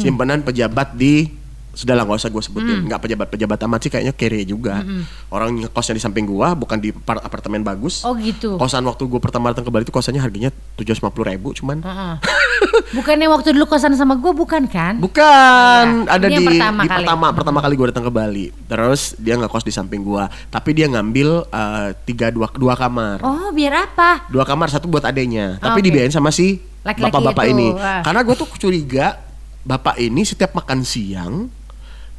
simpenan 0.00 0.40
pejabat 0.40 0.96
di 0.96 1.41
Sudahlah 1.72 2.04
nggak 2.04 2.20
usah 2.20 2.28
gue 2.28 2.42
sebutin, 2.42 2.84
nggak 2.84 3.00
pejabat-pejabat 3.00 3.58
amat 3.64 3.80
sih 3.80 3.90
kayaknya 3.90 4.12
kere 4.12 4.44
juga. 4.44 4.84
Orang 5.28 5.56
ngekosnya 5.58 5.96
di 5.96 6.02
samping 6.02 6.24
gua, 6.24 6.52
bukan 6.52 6.76
di 6.76 6.92
par- 6.92 7.20
apartemen 7.20 7.60
bagus. 7.60 8.04
Oh 8.04 8.12
gitu. 8.14 8.56
Kosan 8.56 8.84
waktu 8.84 9.02
gue 9.02 9.16
pertama 9.16 9.50
datang 9.50 9.64
ke 9.64 9.72
Bali 9.72 9.82
itu 9.82 9.90
kosannya 9.90 10.20
harganya 10.20 10.52
tujuh 10.76 10.92
ribu 11.22 11.52
cuman 11.52 11.80
Heeh. 11.80 12.14
Bukannya 12.96 13.26
waktu 13.26 13.56
dulu 13.56 13.66
kosan 13.66 13.96
sama 13.96 14.16
gue 14.16 14.32
bukan 14.32 14.68
kan? 14.68 15.00
bukan 15.00 16.04
Iya. 16.04 16.12
ada 16.12 16.26
Ini 16.28 16.36
di 16.36 16.44
pertama 16.46 16.80
di 16.82 16.88
kali. 16.88 16.98
pertama 17.04 17.26
pertama 17.32 17.58
kali 17.60 17.74
gue 17.74 17.86
datang 17.88 18.04
ke 18.06 18.12
Bali 18.12 18.46
terus 18.66 19.16
dia 19.16 19.34
nggak 19.34 19.48
kos 19.48 19.64
di 19.64 19.72
samping 19.72 20.00
gua 20.00 20.28
tapi 20.48 20.72
dia 20.72 20.86
ngambil 20.86 21.48
eh, 21.48 21.88
tiga 22.04 22.28
dua 22.28 22.48
dua 22.52 22.74
kamar 22.76 23.18
Oh 23.22 23.48
biar 23.50 23.88
apa? 23.88 24.28
dua 24.28 24.44
kamar 24.44 24.68
satu 24.68 24.86
buat 24.86 25.02
adenya 25.02 25.56
tapi 25.58 25.80
Oke. 25.80 25.86
dibiayain 25.88 26.12
sama 26.12 26.28
si 26.28 26.60
bapak-bapak 26.82 27.44
ini 27.48 27.72
ah. 27.74 28.02
karena 28.02 28.20
gue 28.22 28.34
tuh 28.34 28.48
curiga 28.52 29.18
bapak 29.62 29.96
ini 29.98 30.22
setiap 30.22 30.52
makan 30.52 30.82
siang 30.82 31.46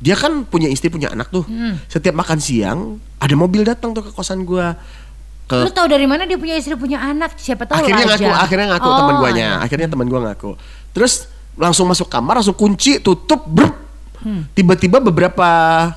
dia 0.04 0.20
kan 0.20 0.44
punya 0.44 0.68
istri 0.68 0.92
punya 0.92 1.16
anak 1.16 1.32
tuh. 1.32 1.48
Hmm. 1.48 1.80
Setiap 1.88 2.12
makan 2.12 2.36
siang 2.44 3.00
ada 3.24 3.36
mobil 3.40 3.64
datang 3.64 3.96
tuh 3.96 4.04
ke 4.04 4.12
kosan 4.12 4.44
gua. 4.44 4.76
Ke 5.48 5.64
Lu 5.64 5.72
tahu 5.72 5.88
dari 5.88 6.04
mana 6.04 6.28
dia 6.28 6.36
punya 6.36 6.60
istri 6.60 6.76
punya 6.76 7.00
anak? 7.00 7.40
Siapa 7.40 7.64
tahu 7.64 7.80
akhirnya 7.88 8.12
ngaku, 8.12 8.28
aja. 8.28 8.44
akhirnya 8.44 8.68
ngaku 8.76 8.88
Oh, 8.88 8.98
teman 9.00 9.16
guanya. 9.24 9.48
iya. 9.48 9.64
Akhirnya 9.64 9.88
teman 9.88 10.08
gua 10.12 10.20
ngaku. 10.28 10.60
Terus 10.92 11.32
langsung 11.56 11.88
masuk 11.88 12.12
kamar, 12.12 12.44
langsung 12.44 12.58
kunci, 12.60 13.00
tutup. 13.00 13.48
Hmm. 14.20 14.44
Tiba-tiba 14.52 15.00
beberapa 15.00 15.48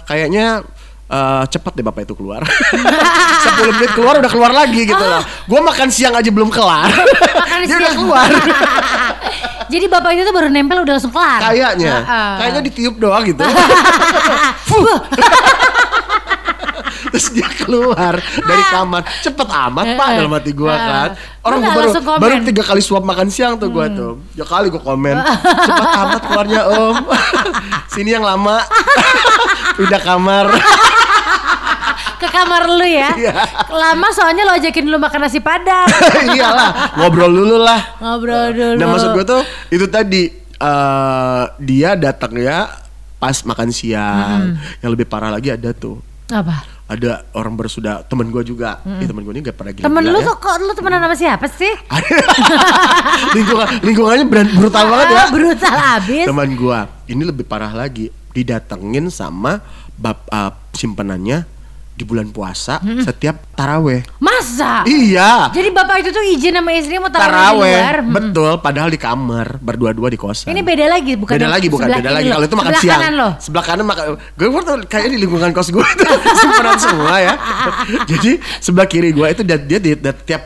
kayaknya 0.06 0.62
eh, 1.06 1.44
cepat 1.46 1.72
deh 1.72 1.82
bapak 1.82 2.02
itu 2.02 2.14
keluar. 2.14 2.42
10 3.46 3.72
menit 3.72 3.92
keluar 3.92 4.14
udah 4.16 4.28
keluar 4.28 4.50
lagi 4.50 4.84
gitu 4.84 4.98
loh. 4.98 5.22
Gua 5.46 5.60
makan 5.62 5.88
siang 5.88 6.12
aja 6.12 6.28
belum 6.28 6.48
kelar. 6.48 6.90
Makan 7.40 7.58
Dia 7.62 7.75
udah 7.75 7.86
siang. 7.86 7.96
keluar. 7.96 8.28
Jadi 9.72 9.86
bapak 9.86 10.10
itu 10.12 10.22
tuh 10.22 10.30
baru 10.32 10.48
nempel 10.48 10.78
udah 10.78 10.94
langsung 10.94 11.10
kelar. 11.10 11.40
Kayaknya, 11.44 11.94
Heeh. 12.00 12.32
kayaknya 12.38 12.60
ditiup 12.62 12.94
doang 12.96 13.22
gitu. 13.25 13.42
Terus 17.06 17.32
dia 17.32 17.48
keluar 17.56 18.14
dari 18.18 18.64
kamar 18.66 19.02
cepet 19.22 19.48
amat 19.48 19.86
pak 19.96 20.08
dalam 20.12 20.32
hati 20.32 20.52
gua 20.52 20.68
Ah. 20.68 20.76
kan 20.76 21.10
orang 21.42 21.58
gua 21.62 21.72
baru? 21.72 21.90
Hmm. 21.94 22.18
baru 22.18 22.34
tiga 22.42 22.62
kali 22.62 22.82
suap 22.82 23.02
makan 23.02 23.28
siang 23.28 23.56
tuh 23.56 23.70
gua 23.70 23.88
tuh 23.88 24.20
ya 24.34 24.44
kali 24.44 24.68
gua 24.68 24.82
komen 24.82 25.16
cepet 25.40 25.86
amat 25.96 26.20
keluarnya 26.22 26.62
om 26.66 26.96
sini 27.88 28.10
yang 28.10 28.20
lama 28.20 28.60
pindah 29.75 30.02
kamar 30.02 30.46
kamar 32.37 32.62
lu 32.69 32.87
ya. 32.87 33.11
Iya. 33.26 33.33
Lama 33.73 34.09
soalnya 34.12 34.45
lo 34.45 34.52
ajakin 34.61 34.87
lu 34.93 35.00
makan 35.00 35.21
nasi 35.25 35.40
padang. 35.40 35.88
iyalah 36.37 36.95
ngobrol 37.00 37.33
dulu 37.33 37.57
lah 37.57 37.81
Ngobrol 37.99 38.52
dulu. 38.52 38.76
Nah 38.76 38.87
maksud 38.93 39.09
gue 39.16 39.25
tuh 39.25 39.43
itu 39.73 39.87
tadi 39.88 40.28
eh 40.57 41.45
dia 41.59 41.97
datangnya 41.97 42.69
pas 43.16 43.37
makan 43.43 43.73
siang. 43.73 44.61
Yang 44.85 44.90
lebih 44.93 45.07
parah 45.09 45.33
lagi 45.33 45.49
ada 45.49 45.73
tuh. 45.73 45.99
Apa? 46.28 46.66
Ada 46.87 47.26
orang 47.35 47.59
bersudah 47.59 48.07
temen 48.07 48.31
gue 48.31 48.43
juga. 48.47 48.78
Ya, 48.83 49.07
temen 49.11 49.26
gue 49.26 49.33
ini 49.35 49.43
gak 49.43 49.59
pernah 49.59 49.73
gila. 49.75 49.87
Temen 49.90 50.05
lu 50.07 50.19
tuh 50.23 50.37
kok 50.38 50.55
lu 50.62 50.73
temenan 50.75 51.02
sama 51.02 51.16
siapa 51.19 51.47
sih? 51.50 51.75
Lingkungan, 53.37 53.66
lingkungannya 53.83 54.26
brutal 54.55 54.85
banget 54.87 55.09
ya. 55.11 55.25
Brutal 55.35 55.76
abis. 55.99 56.26
Teman 56.31 56.50
gue 56.55 56.78
ini 57.11 57.23
lebih 57.26 57.43
parah 57.43 57.75
lagi. 57.75 58.11
Didatengin 58.31 59.09
sama 59.11 59.59
bab 59.97 60.28
eh, 60.28 60.52
simpenannya 60.76 61.55
di 61.97 62.05
bulan 62.05 62.29
puasa 62.29 62.79
setiap 63.00 63.57
taraweh. 63.57 64.05
Masa? 64.21 64.85
Iya. 64.85 65.49
Jadi 65.50 65.69
bapak 65.73 66.05
itu 66.05 66.11
tuh 66.12 66.23
izin 66.23 66.53
sama 66.61 66.71
istrinya 66.76 67.09
mau 67.09 67.11
di 67.11 67.17
Taraweh, 67.17 67.73
luar. 67.73 67.97
Mm. 68.05 68.12
betul. 68.12 68.53
Padahal 68.61 68.88
di 68.93 69.00
kamar 69.00 69.57
berdua-dua 69.59 70.12
di 70.12 70.21
kosan. 70.21 70.53
Ini 70.53 70.61
beda 70.61 70.87
lagi 70.93 71.17
bukan 71.17 71.35
beda 71.37 71.49
lagi 71.49 71.67
bukan 71.73 71.88
beda 71.88 72.11
lagi 72.12 72.29
kalau 72.29 72.45
itu 72.45 72.57
makan 72.57 72.73
sebelah 72.73 72.85
siang 72.85 73.00
kanan 73.00 73.15
lo. 73.17 73.29
sebelah 73.41 73.65
kanan 73.65 73.85
makan 73.88 74.05
gue 74.17 74.49
tuh 74.62 74.76
kayaknya 74.87 75.11
di 75.17 75.21
lingkungan 75.25 75.50
kos 75.57 75.69
gue 75.73 75.81
itu 75.85 76.05
semua 76.87 77.17
ya 77.19 77.35
jadi 78.05 78.31
sebelah 78.61 78.88
kiri 78.88 79.11
gue 79.17 79.26
itu 79.33 79.43
dia, 79.43 79.57
dia, 79.57 79.79
dia, 79.81 79.97
dia 79.97 80.12
tiap 80.12 80.43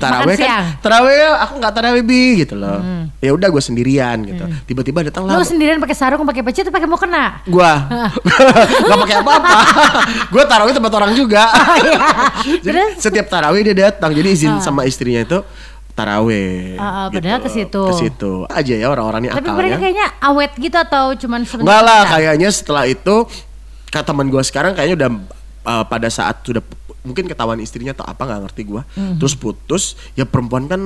taraweh. 0.00 0.34
Hmm. 0.34 0.42
kan 0.42 0.62
taraweh 0.80 1.16
aku 1.38 1.52
nggak 1.56 1.72
taraweh 1.72 2.02
bi 2.02 2.40
gitu 2.40 2.56
loh. 2.56 2.80
Ya 3.20 3.30
udah 3.30 3.46
gue 3.46 3.60
sendirian 3.60 4.16
gitu. 4.24 4.44
Tiba-tiba 4.64 5.04
datang 5.04 5.28
Lo 5.28 5.36
lah 5.36 5.44
sendirian 5.44 5.76
pakai 5.76 5.92
sarung 5.92 6.24
pakai 6.24 6.40
peci 6.40 6.64
atau 6.64 6.72
pakai 6.72 6.88
mau 6.88 6.96
kena? 6.96 7.44
gue 7.44 7.72
nggak 8.88 8.98
pakai 8.98 9.16
apa-apa. 9.20 9.52
Gue 10.32 10.42
taraweh 10.42 10.72
tempat 10.72 10.92
orang 10.94 11.12
juga. 11.12 11.44
Jadi 12.44 12.64
Terus? 12.64 12.90
setiap 12.98 13.28
taraweh 13.28 13.60
dia 13.62 13.76
datang. 13.86 14.10
Jadi 14.10 14.28
izin 14.30 14.56
sama 14.58 14.82
istrinya 14.82 15.20
itu 15.20 15.38
taraweh 15.90 16.78
Ah, 16.78 16.86
ah, 16.86 17.06
padahal 17.10 17.42
ke 17.42 17.50
situ. 17.50 17.82
ke 17.82 17.92
situ. 17.92 18.32
Aja 18.46 18.74
ya 18.74 18.86
orang-orang 18.88 19.26
ini 19.26 19.28
Tapi 19.28 19.42
akalnya. 19.42 19.58
mereka 19.58 19.76
kayaknya 19.78 20.06
awet 20.22 20.52
gitu 20.56 20.76
atau 20.76 21.04
cuman 21.14 21.40
sebentar? 21.44 21.66
Enggak 21.66 21.82
lah, 21.84 22.00
kayaknya 22.08 22.48
setelah 22.48 22.84
itu 22.86 23.14
kata 23.90 24.06
teman 24.06 24.30
gue 24.30 24.40
sekarang 24.40 24.72
kayaknya 24.72 24.96
udah 24.96 25.10
uh, 25.66 25.84
pada 25.84 26.08
saat 26.08 26.40
sudah 26.40 26.62
mungkin 27.00 27.24
ketahuan 27.24 27.58
istrinya 27.58 27.92
atau 27.92 28.04
apa 28.04 28.20
nggak 28.20 28.40
ngerti 28.44 28.62
gue, 28.64 28.82
Mhm. 28.84 29.16
terus 29.16 29.34
putus. 29.34 29.84
Ya 30.12 30.24
perempuan 30.24 30.66
kan 30.66 30.80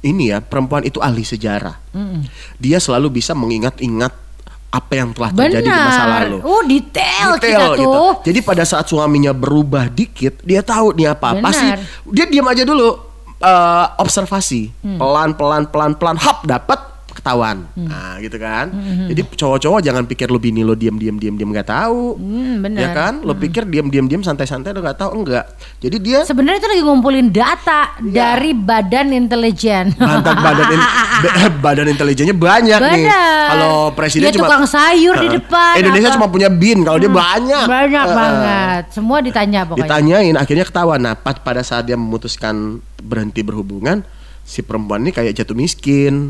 ini 0.00 0.30
ya, 0.30 0.38
perempuan 0.38 0.82
itu 0.82 0.98
ahli 0.98 1.22
sejarah. 1.22 1.78
Mhm. 1.90 2.20
Dia 2.56 2.78
selalu 2.78 3.18
bisa 3.18 3.32
mengingat-ingat 3.32 4.12
apa 4.70 4.92
yang 4.94 5.10
telah 5.10 5.34
terjadi 5.34 5.66
di 5.66 5.80
masa 5.82 6.04
lalu. 6.06 6.38
Oh 6.40 6.62
detail, 6.62 7.34
Detail 7.36 7.42
kita 7.42 7.66
gitu. 7.74 7.90
tuh. 7.90 8.10
Jadi 8.22 8.38
pada 8.40 8.62
saat 8.62 8.86
suaminya 8.86 9.34
berubah 9.34 9.90
dikit, 9.90 10.38
dia 10.40 10.62
tahu 10.62 10.94
nih 10.94 11.10
apa. 11.10 11.34
Benar. 11.34 11.42
Pasti 11.42 11.66
dia 12.08 12.26
diam 12.26 12.46
aja 12.46 12.62
dulu. 12.62 13.10
uh, 13.40 13.96
observasi 13.96 14.68
Hmm. 14.84 15.00
pelan 15.00 15.32
pelan 15.32 15.64
pelan 15.64 15.96
pelan 15.96 16.20
hap 16.20 16.44
dapat 16.44 16.76
ketahuan 17.20 17.68
Hmm. 17.70 17.86
nah 17.86 18.16
gitu 18.16 18.36
kan 18.36 18.72
jadi 19.06 19.20
cowok-cowok 19.26 19.80
jangan 19.80 20.04
pikir 20.04 20.26
lo 20.26 20.36
bini 20.36 20.60
lo 20.60 20.72
diam 20.72 20.96
diam 20.96 21.14
diam 21.14 21.34
diam 21.34 21.48
nggak 21.48 21.68
tahu 21.68 22.16
Hmm, 22.16 22.60
benar. 22.60 22.80
ya 22.80 22.88
kan 22.90 23.12
lo 23.20 23.32
pikir 23.34 23.62
diam 23.64 23.86
diam 23.86 24.04
diam 24.04 24.20
santai 24.20 24.44
santai 24.44 24.72
lo 24.72 24.80
nggak 24.80 24.96
tahu 24.96 25.10
enggak 25.14 25.44
jadi 25.78 25.96
dia 25.96 26.18
Sebenarnya 26.22 26.58
itu 26.58 26.68
lagi 26.68 26.82
ngumpulin 26.82 27.28
data 27.28 27.80
dari 27.98 28.52
badan 28.52 29.10
intelijen. 29.10 29.90
Mantan 29.94 30.36
badan 30.36 30.66
in- 30.70 30.88
ba- 31.22 31.34
badan 31.64 31.86
intelijennya 31.86 32.32
banyak 32.32 32.78
nih. 32.78 33.04
Benar. 33.04 33.46
Kalau 33.50 33.74
presiden 33.90 34.24
Dia 34.24 34.34
cuma 34.34 34.46
tukang 34.46 34.64
sayur 34.64 35.14
di 35.16 35.26
Heeh. 35.26 35.36
depan, 35.36 35.74
Indonesia 35.76 36.08
apa. 36.08 36.16
cuma 36.16 36.26
punya 36.28 36.48
bin, 36.48 36.80
kalau 36.80 36.96
dia 36.96 37.08
banyak. 37.08 37.64
Banyak 37.66 38.04
Heeh. 38.04 38.16
banget. 38.16 38.82
Semua 38.90 39.18
ditanya 39.18 39.60
pokoknya. 39.64 39.84
Ditanyain 39.84 40.34
akhirnya 40.34 40.64
ketahuan. 40.64 41.00
Nah, 41.00 41.14
pa- 41.14 41.36
pada 41.36 41.60
saat 41.60 41.84
dia 41.84 41.94
memutuskan 41.94 42.54
berhenti 42.96 43.40
berhubungan, 43.40 44.00
si 44.50 44.60
perempuan 44.60 44.98
ini 45.00 45.14
kayak 45.14 45.30
jatuh 45.32 45.54
miskin. 45.54 46.26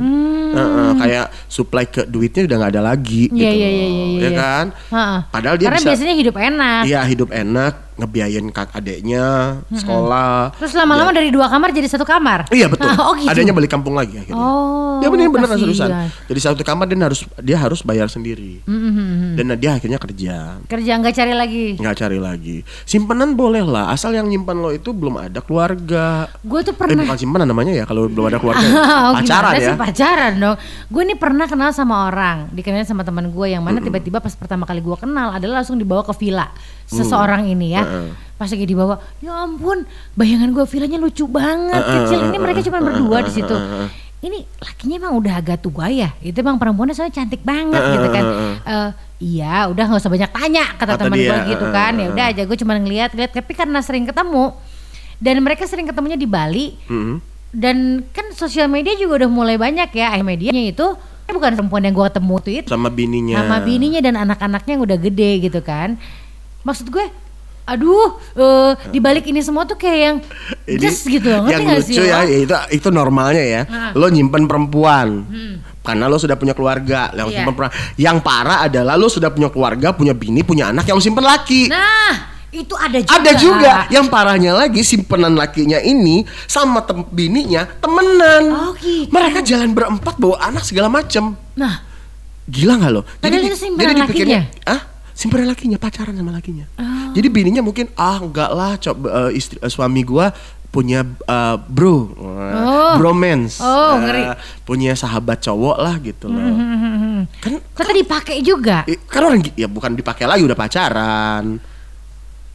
Heeh, 0.50 0.90
kayak 0.98 1.26
supply 1.46 1.86
ke 1.86 2.04
duitnya 2.04 2.42
udah 2.44 2.56
nggak 2.58 2.72
ada 2.74 2.82
lagi 2.84 3.30
Hmm. 3.30 3.38
Iya, 3.38 3.48
gitu. 3.48 3.56
loh. 3.56 3.56
iya, 3.56 3.68
iya, 3.70 3.86
Ya 3.86 4.20
iya. 4.20 4.30
kan? 4.36 4.64
Heeh. 4.90 5.18
Padahal 5.30 5.56
dia 5.56 5.66
Karena 5.66 5.78
bisa 5.78 5.88
biasanya 5.88 6.14
hidup 6.18 6.36
enak. 6.36 6.82
Iya, 6.84 7.00
hidup 7.06 7.30
enak, 7.30 7.72
ngebiayain 8.00 8.48
kak 8.48 8.72
adeknya, 8.72 9.60
sekolah. 9.70 10.56
Terus 10.56 10.72
lama-lama 10.72 11.12
dari 11.12 11.28
dua 11.28 11.46
kamar 11.46 11.70
jadi 11.70 11.86
satu 11.86 12.02
kamar. 12.02 12.48
Iya 12.48 12.66
betul. 12.66 12.88
oh 13.06 13.12
gitu. 13.14 13.28
Adanya 13.28 13.52
balik 13.52 13.68
kampung 13.68 13.92
lagi 13.92 14.16
akhirnya. 14.16 14.40
Oh, 14.40 14.98
Ya 15.00 15.08
bener 15.08 15.28
kasihan. 15.32 15.60
seriusan. 15.60 15.90
Jadi 16.28 16.40
satu 16.40 16.60
kamar 16.60 16.88
dia 16.88 16.98
harus 17.00 17.20
dia 17.40 17.56
harus 17.56 17.80
bayar 17.80 18.08
sendiri. 18.08 18.60
Mm-hmm. 18.64 19.36
Dan 19.36 19.46
dia 19.56 19.70
akhirnya 19.76 19.96
kerja. 19.96 20.60
Kerja 20.64 20.92
nggak 20.96 21.14
cari 21.14 21.32
lagi. 21.36 21.66
nggak 21.76 21.96
cari 21.96 22.18
lagi. 22.18 22.56
Simpanan 22.84 23.32
boleh 23.32 23.64
lah, 23.64 23.92
asal 23.92 24.12
yang 24.12 24.28
nyimpan 24.28 24.56
lo 24.56 24.70
itu 24.70 24.90
belum 24.90 25.20
ada 25.20 25.40
keluarga. 25.40 26.28
Gue 26.40 26.60
tuh 26.60 26.72
Eh 26.72 26.78
pernah 26.78 27.04
bukan 27.04 27.18
simpanan 27.20 27.46
namanya 27.48 27.72
ya 27.72 27.84
kalau 27.84 28.08
belum 28.08 28.28
ada 28.28 28.38
keluarga. 28.42 28.66
Oh, 29.10 29.12
Pacaran 29.20 29.52
ya. 29.56 29.72
sih 29.72 29.76
pacaran 29.76 30.32
dong. 30.36 30.56
Gue 30.88 31.02
ini 31.04 31.14
pernah 31.16 31.44
kenal 31.44 31.70
sama 31.72 32.08
orang, 32.08 32.48
dikenalin 32.50 32.84
sama 32.84 33.04
teman 33.04 33.28
gue 33.28 33.46
yang 33.48 33.60
mana 33.60 33.80
tiba-tiba 33.80 34.20
pas 34.20 34.32
pertama 34.32 34.64
kali 34.64 34.80
gue 34.80 34.96
kenal 34.96 35.32
adalah 35.32 35.60
langsung 35.60 35.76
dibawa 35.76 36.00
ke 36.02 36.12
villa 36.16 36.48
seseorang 36.90 37.46
ini 37.46 37.78
ya. 37.78 37.86
Pas 38.34 38.48
lagi 38.48 38.64
dibawa, 38.64 38.96
ya 39.20 39.36
ampun, 39.44 39.84
bayangan 40.16 40.50
gue 40.50 40.64
villanya 40.64 40.96
lucu 40.96 41.24
banget, 41.24 41.78
kecil. 41.78 42.32
Ini 42.32 42.36
mereka 42.36 42.60
cuma 42.64 42.80
berdua 42.80 43.22
di 43.22 43.32
situ. 43.32 43.56
Ini 44.20 44.36
lakinya 44.60 44.96
emang 45.00 45.14
udah 45.16 45.34
agak 45.40 45.64
tua 45.64 45.88
ya. 45.88 46.12
Itu 46.20 46.40
emang 46.40 46.60
perempuannya 46.60 46.92
soalnya 46.92 47.20
cantik 47.20 47.40
banget 47.40 47.80
gitu 47.80 48.08
kan. 48.08 48.24
Eh, 48.64 48.90
iya, 49.36 49.68
udah 49.68 49.84
nggak 49.88 50.00
usah 50.00 50.12
banyak 50.12 50.30
tanya 50.32 50.64
kata, 50.76 50.92
Kata 50.96 51.08
teman 51.08 51.16
gue 51.16 51.38
gitu 51.52 51.66
kan. 51.68 51.92
Ya 51.96 52.06
udah 52.12 52.24
aja 52.32 52.42
gue 52.44 52.56
cuma 52.60 52.76
ngeliat 52.76 53.12
lihat 53.16 53.32
tapi 53.32 53.52
karena 53.52 53.80
sering 53.80 54.04
ketemu 54.04 54.56
dan 55.20 55.36
mereka 55.44 55.68
sering 55.68 55.84
ketemunya 55.84 56.16
di 56.16 56.24
Bali 56.24 56.72
Mm-mm. 56.88 57.20
dan 57.52 58.00
kan 58.10 58.32
sosial 58.32 58.72
media 58.72 58.96
juga 58.96 59.24
udah 59.24 59.30
mulai 59.30 59.60
banyak 59.60 59.92
ya 59.92 60.16
eh 60.16 60.24
medianya 60.24 60.72
itu 60.72 60.86
eh, 61.28 61.32
bukan 61.36 61.60
perempuan 61.60 61.84
yang 61.84 61.92
gua 61.92 62.08
ketemu 62.08 62.34
tuh 62.40 62.52
itu 62.64 62.68
Sama 62.72 62.88
bininya. 62.88 63.36
sama 63.36 63.60
bininya 63.60 64.00
dan 64.00 64.16
anak-anaknya 64.16 64.80
yang 64.80 64.82
udah 64.88 64.98
gede 64.98 65.30
gitu 65.44 65.60
kan 65.60 66.00
maksud 66.62 66.92
gue 66.92 67.06
aduh 67.70 68.18
eh, 68.34 68.72
di 68.90 68.98
balik 68.98 69.30
ini 69.30 69.38
semua 69.46 69.62
tuh 69.62 69.78
kayak 69.78 69.98
yang 70.02 70.16
Ini 70.66 70.80
just 70.82 71.06
gitu 71.06 71.30
ngerti 71.30 71.54
yang 71.54 71.66
lucu 71.78 71.92
sih 71.94 72.02
ya, 72.02 72.26
ya 72.26 72.38
itu 72.42 72.56
itu 72.74 72.88
normalnya 72.90 73.44
ya. 73.46 73.62
Nah. 73.70 73.92
Lo 73.94 74.10
nyimpen 74.10 74.50
perempuan. 74.50 75.22
Karena 75.80 76.10
lo 76.10 76.20
sudah 76.20 76.36
punya 76.36 76.52
keluarga, 76.52 77.08
yang 77.14 77.30
Iya. 77.30 77.40
simpen 77.40 77.54
perempuan. 77.54 77.78
Yang 77.94 78.16
parah 78.26 78.58
adalah 78.66 78.98
lo 78.98 79.06
sudah 79.06 79.30
punya 79.30 79.48
keluarga, 79.54 79.94
punya 79.94 80.12
bini, 80.12 80.42
punya 80.42 80.74
anak 80.74 80.84
yang 80.90 80.98
lo 80.98 81.04
simpen 81.04 81.22
laki. 81.22 81.70
nah 81.70 82.28
itu 82.50 82.74
ada 82.74 82.98
juga 82.98 83.14
Ada 83.14 83.32
juga 83.38 83.72
yang 83.94 84.10
parahnya 84.10 84.50
lagi 84.50 84.82
simpenan 84.82 85.38
lakinya 85.38 85.78
ini 85.78 86.26
sama 86.50 86.82
tem 86.82 87.06
bininya 87.06 87.70
temenan. 87.78 88.44
Oh, 88.50 88.72
gitu. 88.82 89.06
Mereka 89.14 89.46
jalan 89.46 89.70
berempat 89.70 90.18
bawa 90.18 90.42
anak 90.42 90.66
segala 90.66 90.90
macem. 90.90 91.38
nah 91.54 91.86
Gila 92.50 92.82
nggak 92.82 92.90
lo? 92.90 93.06
Padahal 93.22 93.46
itu 93.46 93.54
simpenan 93.54 93.94
dipikirnya, 94.02 94.50
ah 94.66 94.82
simpenan 95.20 95.44
lakinya 95.46 95.76
pacaran 95.76 96.16
sama 96.16 96.32
lakinya. 96.32 96.64
Oh. 96.74 97.12
Jadi 97.12 97.28
bininya 97.28 97.60
mungkin 97.60 97.92
ah 97.94 98.16
enggak 98.16 98.48
lah 98.48 98.80
coba 98.80 99.28
eh, 99.28 99.36
istri 99.36 99.56
eh, 99.56 99.68
suami 99.68 100.00
gua 100.00 100.32
punya 100.66 101.04
eh, 101.04 101.56
bro, 101.60 102.08
Oh. 102.16 102.94
bromance, 102.96 103.58
Oh, 103.58 103.98
Eh, 103.98 104.00
ngeri. 104.00 104.22
punya 104.62 104.94
sahabat 104.94 105.38
cowok 105.40 105.76
lah 105.76 105.98
gitu 105.98 106.26
loh. 106.26 106.40
hmm, 106.40 107.20
Kan 107.36 107.52
ternyata 107.74 107.92
dipakai 107.92 108.36
juga 108.40 108.86
kan 109.04 109.20
orang 109.22 109.44
ya 109.52 109.66
bukan 109.66 109.92
dipakai 109.92 110.24
lagi 110.24 110.40
udah 110.40 110.56
pacaran. 110.56 111.60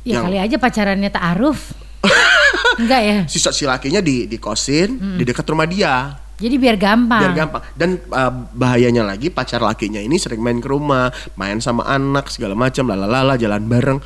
ya 0.01 0.17
yang- 0.17 0.25
kali 0.25 0.37
aja 0.39 0.55
pacarannya 0.55 1.09
ta'aruf 1.09 1.73
enggak 2.81 3.01
ya 3.01 3.17
Si 3.25 3.37
si 3.37 3.63
lakinya 3.63 3.99
di 3.99 4.25
di 4.25 4.37
kosin 4.37 4.89
Hmm. 4.95 5.17
di 5.17 5.23
dekat 5.23 5.45
rumah 5.45 5.65
dia. 5.65 6.17
Jadi 6.35 6.55
biar 6.59 6.75
gampang. 6.75 7.21
biar 7.21 7.33
gampang. 7.33 7.61
Dan 7.73 7.95
uh, 8.09 8.31
bahayanya 8.51 9.07
lagi 9.07 9.31
pacar 9.31 9.59
lakinya 9.59 9.99
ini 9.99 10.19
sering 10.19 10.43
main 10.43 10.59
ke 10.59 10.67
rumah 10.67 11.07
main 11.33 11.63
sama 11.63 11.87
anak 11.87 12.27
segala 12.27 12.51
macam 12.53 12.91
lalalala 12.91 13.35
jalan 13.35 13.63
bareng. 13.63 13.99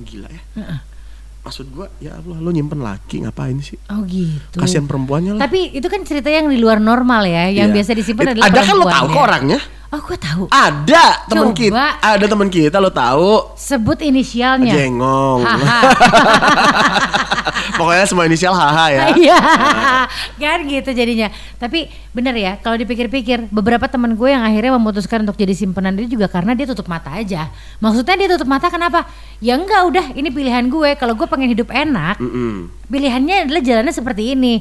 Gila 0.00 0.28
ya. 0.28 0.42
Maksud 1.44 1.76
gua 1.76 1.92
ya 2.00 2.16
Allah 2.16 2.40
lo 2.40 2.48
nyimpen 2.48 2.80
laki 2.80 3.28
ngapain 3.28 3.60
sih? 3.60 3.76
Oh 3.92 4.00
gitu. 4.08 4.56
kasihan 4.56 4.88
perempuannya 4.88 5.36
lah. 5.36 5.44
Tapi 5.44 5.76
itu 5.76 5.84
kan 5.86 6.00
cerita 6.00 6.32
yang 6.32 6.48
di 6.48 6.56
luar 6.56 6.80
normal 6.80 7.28
ya, 7.28 7.52
yang 7.52 7.68
Iya. 7.68 7.76
biasa 7.76 7.90
disimpan 7.92 8.24
It- 8.24 8.32
adalah 8.40 8.48
ada 8.48 8.60
kan 8.64 8.74
lo 8.74 8.84
tahu 8.88 9.06
kok 9.12 9.22
orangnya 9.22 9.60
Oh, 9.94 10.00
gue 10.00 10.16
tahu. 10.18 10.44
ada 10.50 11.22
teman 11.24 11.54
kita 11.54 12.02
ada 12.02 12.24
teman 12.26 12.48
kita 12.50 12.76
lo 12.76 12.90
tahu 12.90 13.54
Sebut 13.54 14.02
inisialnya. 14.02 14.74
jengong 14.74 15.46
pokoknya 17.74 18.04
semua 18.04 18.24
inisial 18.26 18.52
haha 18.52 18.86
ya 18.90 19.04
Iya, 19.14 19.38
kan 20.36 20.58
gitu 20.66 20.90
jadinya. 20.90 21.30
Tapi 21.56 21.86
bener 22.10 22.34
ya, 22.34 22.52
kalau 22.58 22.74
dipikir-pikir, 22.74 23.48
beberapa 23.48 23.86
teman 23.86 24.14
gue 24.14 24.28
yang 24.28 24.42
akhirnya 24.42 24.74
memutuskan 24.74 25.22
untuk 25.22 25.34
jadi 25.34 25.54
simpenan 25.54 25.94
dia 25.94 26.06
juga 26.06 26.26
karena 26.26 26.52
dia 26.52 26.66
tutup 26.66 26.86
mata 26.86 27.14
aja. 27.14 27.48
Maksudnya 27.78 28.14
dia 28.16 28.28
tutup 28.28 28.44
mata 28.44 28.68
kenapa? 28.68 29.06
Ya 29.38 29.54
enggak 29.54 29.80
udah, 29.86 30.04
ini 30.12 30.28
pilihan 30.28 30.66
gue. 30.66 30.94
Kalau 30.94 31.14
gue 31.14 31.24
pengen 31.24 31.48
hidup 31.48 31.70
enak, 31.70 32.18
Mm-mm. 32.18 32.68
pilihannya 32.86 33.48
adalah 33.48 33.60
jalannya 33.62 33.94
seperti 33.94 34.34
ini. 34.34 34.60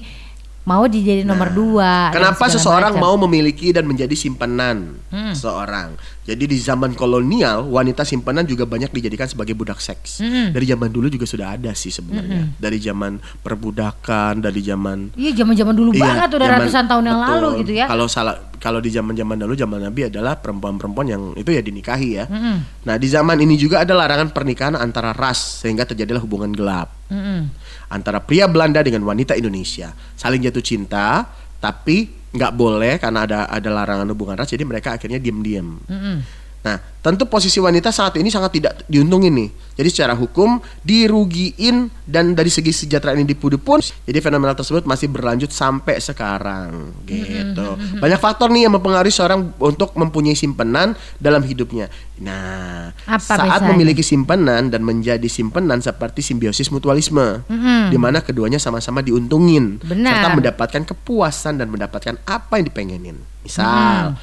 Mau 0.63 0.87
dijadi 0.87 1.21
nomor 1.21 1.51
dua. 1.51 2.07
dan 2.07 2.15
Kenapa 2.15 2.47
seseorang 2.47 2.95
macam. 2.95 3.03
mau 3.03 3.15
memiliki 3.21 3.69
dan 3.69 3.83
menjadi 3.83 4.13
simpenan 4.13 4.95
Hmm. 5.07 5.35
seorang? 5.35 5.99
Jadi 6.23 6.47
di 6.47 6.55
zaman 6.55 6.91
kolonial 6.93 7.67
wanita 7.67 8.01
simpenan 8.01 8.43
juga 8.43 8.63
banyak 8.63 8.87
dijadikan 8.89 9.27
sebagai 9.27 9.51
budak 9.51 9.77
seks. 9.77 10.19
Hmm. 10.19 10.49
Dari 10.49 10.63
zaman 10.65 10.87
dulu 10.87 11.07
juga 11.07 11.25
sudah 11.25 11.53
ada 11.53 11.71
sih 11.73 11.89
sebenarnya. 11.89 12.55
Dari 12.55 12.79
zaman 12.79 13.19
perbudakan, 13.43 14.39
dari 14.39 14.59
zaman 14.59 15.11
Iya, 15.13 15.35
zaman-zaman 15.37 15.73
dulu 15.73 15.91
banget 15.93 16.31
udah 16.31 16.47
zaman- 16.47 16.61
ratusan 16.61 16.85
tahun 16.85 17.03
yang 17.05 17.19
betul. 17.19 17.33
lalu 17.33 17.49
gitu 17.59 17.71
ya. 17.73 17.85
Kalau 17.85 18.07
salah 18.07 18.35
kalau 18.57 18.79
di 18.79 18.87
zaman-zaman 18.87 19.35
dulu 19.35 19.53
zaman 19.53 19.83
Nabi 19.83 20.07
adalah 20.07 20.39
perempuan-perempuan 20.39 21.03
yang 21.05 21.23
itu 21.35 21.49
ya 21.49 21.59
dinikahi 21.59 22.09
ya. 22.13 22.25
Mm-mm. 22.25 22.55
Nah, 22.81 22.95
di 22.95 23.07
zaman 23.07 23.35
ini 23.37 23.55
juga 23.55 23.83
ada 23.83 23.91
larangan 23.91 24.31
pernikahan 24.31 24.75
antara 24.75 25.11
ras 25.11 25.59
sehingga 25.59 25.83
terjadilah 25.83 26.19
hubungan 26.19 26.49
gelap 26.49 26.87
Mm-mm. 27.09 27.51
Antara 27.93 28.17
pria 28.19 28.49
Belanda 28.49 28.81
dengan 28.81 29.05
wanita 29.05 29.37
Indonesia 29.37 29.93
saling 30.17 30.41
jatuh 30.41 30.65
cinta 30.65 31.29
tapi 31.61 32.09
nggak 32.33 32.53
boleh 32.57 32.97
karena 32.97 33.29
ada 33.29 33.39
ada 33.45 33.69
larangan 33.69 34.09
hubungan 34.09 34.33
ras 34.33 34.49
jadi 34.49 34.65
mereka 34.65 34.97
akhirnya 34.97 35.21
diem-diem 35.21 35.67
Mm-mm. 35.85 36.17
Nah 36.63 36.79
tentu 37.03 37.27
posisi 37.27 37.59
wanita 37.59 37.91
saat 37.91 38.15
ini 38.15 38.31
sangat 38.31 38.55
tidak 38.55 38.73
diuntungin 38.87 39.35
nih 39.35 39.49
jadi 39.75 39.89
secara 39.91 40.13
hukum 40.15 40.63
dirugiin 40.87 41.91
dan 42.07 42.31
dari 42.31 42.47
segi 42.47 42.71
kesejahteraan 42.71 43.19
individu 43.19 43.59
pun 43.59 43.83
jadi 44.07 44.23
fenomena 44.23 44.55
tersebut 44.55 44.87
masih 44.87 45.11
berlanjut 45.11 45.51
sampai 45.51 45.99
sekarang 45.99 46.95
gitu 47.03 47.75
banyak 47.99 48.15
faktor 48.15 48.47
nih 48.47 48.71
yang 48.71 48.79
mempengaruhi 48.79 49.11
seorang 49.11 49.51
untuk 49.59 49.91
mempunyai 49.99 50.39
simpenan 50.39 50.95
dalam 51.19 51.43
hidupnya 51.43 51.91
nah 52.23 52.95
Apa 53.03 53.19
saat 53.19 53.59
misalnya? 53.59 53.69
memiliki 53.75 53.99
simpenan 53.99 54.71
dan 54.71 54.87
menjadi 54.87 55.27
simpenan 55.27 55.83
seperti 55.83 56.23
simbiosis 56.23 56.71
mutualisme 56.71 57.43
Mm-mm. 57.51 57.91
di 57.91 57.99
mana 57.99 58.23
keduanya 58.23 58.63
sama-sama 58.63 59.03
diuntungin 59.03 59.83
Benar. 59.83 60.23
serta 60.23 60.29
mendapatkan 60.31 60.83
kepuasan 60.87 61.59
dan 61.59 61.67
mendapatkan 61.67 62.15
apa 62.23 62.53
yang 62.55 62.71
dipengenin. 62.71 63.17
Misal 63.43 64.15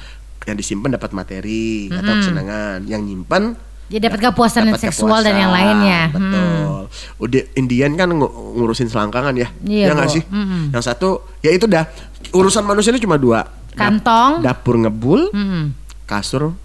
yang 0.43 0.55
disimpan 0.55 0.89
dapat 0.91 1.11
materi 1.11 1.85
atau 1.87 2.13
kesenangan, 2.15 2.81
yang 2.83 2.99
nyimpan 2.99 3.53
Jadi 3.87 4.01
dapat 4.01 4.19
kepuasan 4.23 4.61
dan 4.63 4.69
dapat 4.71 4.81
seksual 4.83 5.19
dan 5.19 5.35
yang 5.35 5.49
kepuasan. 5.49 5.67
lainnya. 5.67 5.99
Hmm. 6.01 6.13
Betul. 6.15 6.79
Udah 7.19 7.41
Indian 7.53 7.91
kan 7.93 8.07
ngu- 8.09 8.33
ngurusin 8.55 8.87
selangkangan 8.87 9.33
ya. 9.33 9.47
Iya, 9.61 9.85
ya 9.85 9.93
nggak 9.93 10.09
sih? 10.09 10.23
Mm-mm. 10.25 10.71
Yang 10.71 10.83
satu 10.85 11.09
ya 11.39 11.51
itu 11.51 11.65
dah 11.65 11.85
urusan 12.31 12.63
manusia 12.63 12.89
itu 12.89 13.01
cuma 13.01 13.15
dua. 13.15 13.43
Dap- 13.43 13.77
Kantong. 13.77 14.41
dapur 14.41 14.75
ngebul, 14.77 15.27
Mm-mm. 15.29 15.75
kasur 16.05 16.55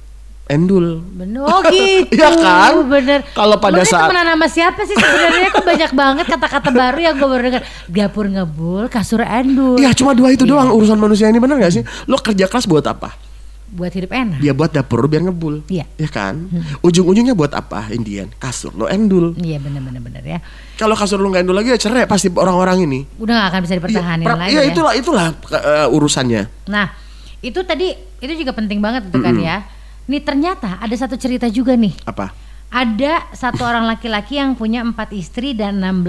endul. 0.46 1.02
Bener, 1.12 1.42
oh 1.50 1.60
gitu. 1.66 2.14
Iya 2.14 2.30
kan? 2.32 2.72
Bener. 2.86 3.26
Kalau 3.28 3.58
pada 3.58 3.74
Lu 3.76 3.84
saat- 3.84 4.06
temenan 4.06 4.30
sama 4.32 4.46
siapa 4.46 4.80
sih 4.80 4.94
sebenarnya? 4.94 5.48
Kok 5.50 5.66
banyak 5.66 5.92
banget 5.92 6.26
kata-kata 6.28 6.70
baru 6.70 6.98
yang 7.02 7.14
gue 7.16 7.26
baru 7.28 7.42
dengar. 7.44 7.62
Dapur 7.86 8.24
ngebul, 8.24 8.86
kasur 8.86 9.20
endul. 9.20 9.76
Iya 9.76 9.90
cuma 9.92 10.14
dua 10.14 10.30
itu 10.30 10.42
Iya. 10.42 10.54
doang 10.54 10.70
urusan 10.70 10.94
manusia 10.94 11.26
ini 11.26 11.36
benar 11.36 11.58
nggak 11.58 11.74
sih? 11.74 11.82
Lo 12.06 12.16
kerja 12.16 12.46
keras 12.46 12.64
buat 12.64 12.86
apa? 12.86 13.25
Buat 13.66 13.92
hidup 13.98 14.14
enak. 14.14 14.38
Dia 14.38 14.54
buat 14.54 14.70
dapur 14.70 15.02
biar 15.10 15.26
ngebul. 15.26 15.66
Iya. 15.66 15.90
Ya 15.98 16.06
kan? 16.06 16.46
Ujung-ujungnya 16.86 17.34
buat 17.34 17.50
apa 17.50 17.90
Indian? 17.90 18.30
Kasur 18.38 18.70
lo 18.78 18.86
endul. 18.86 19.34
Iya 19.34 19.58
bener-bener 19.58 19.98
bener 19.98 20.22
ya. 20.22 20.38
Kalau 20.78 20.94
kasur 20.94 21.18
lo 21.18 21.26
nggak 21.34 21.42
endul 21.42 21.58
lagi 21.58 21.74
ya 21.74 21.78
cerai 21.78 22.06
pasti 22.06 22.30
orang-orang 22.30 22.86
ini. 22.86 23.02
Udah 23.18 23.34
gak 23.42 23.48
akan 23.50 23.60
bisa 23.66 23.74
dipertahankan 23.74 24.26
pra- 24.26 24.38
lagi 24.38 24.54
iya, 24.54 24.62
ya. 24.62 24.70
itulah 24.70 24.92
itulah 24.94 25.26
uh, 25.50 25.88
urusannya. 25.90 26.46
Nah, 26.70 26.94
itu 27.42 27.58
tadi 27.66 27.90
itu 28.22 28.32
juga 28.38 28.54
penting 28.54 28.78
banget 28.78 29.10
itu 29.10 29.18
kan 29.18 29.34
ya. 29.34 29.66
Nih 30.06 30.22
ternyata 30.22 30.78
ada 30.78 30.94
satu 30.94 31.18
cerita 31.18 31.50
juga 31.50 31.74
nih. 31.74 32.06
Apa? 32.06 32.30
Ada 32.70 33.34
satu 33.34 33.66
orang 33.66 33.86
laki-laki 33.86 34.38
yang 34.38 34.54
punya 34.54 34.82
empat 34.82 35.10
istri 35.10 35.58
dan 35.58 35.82
16 35.82 36.06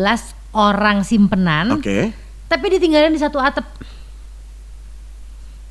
orang 0.53 1.01
simpenan. 1.01 1.73
Oke. 1.73 2.13
Tapi 2.47 2.65
ditinggalin 2.77 3.13
di 3.13 3.21
satu 3.21 3.41
atap. 3.41 3.65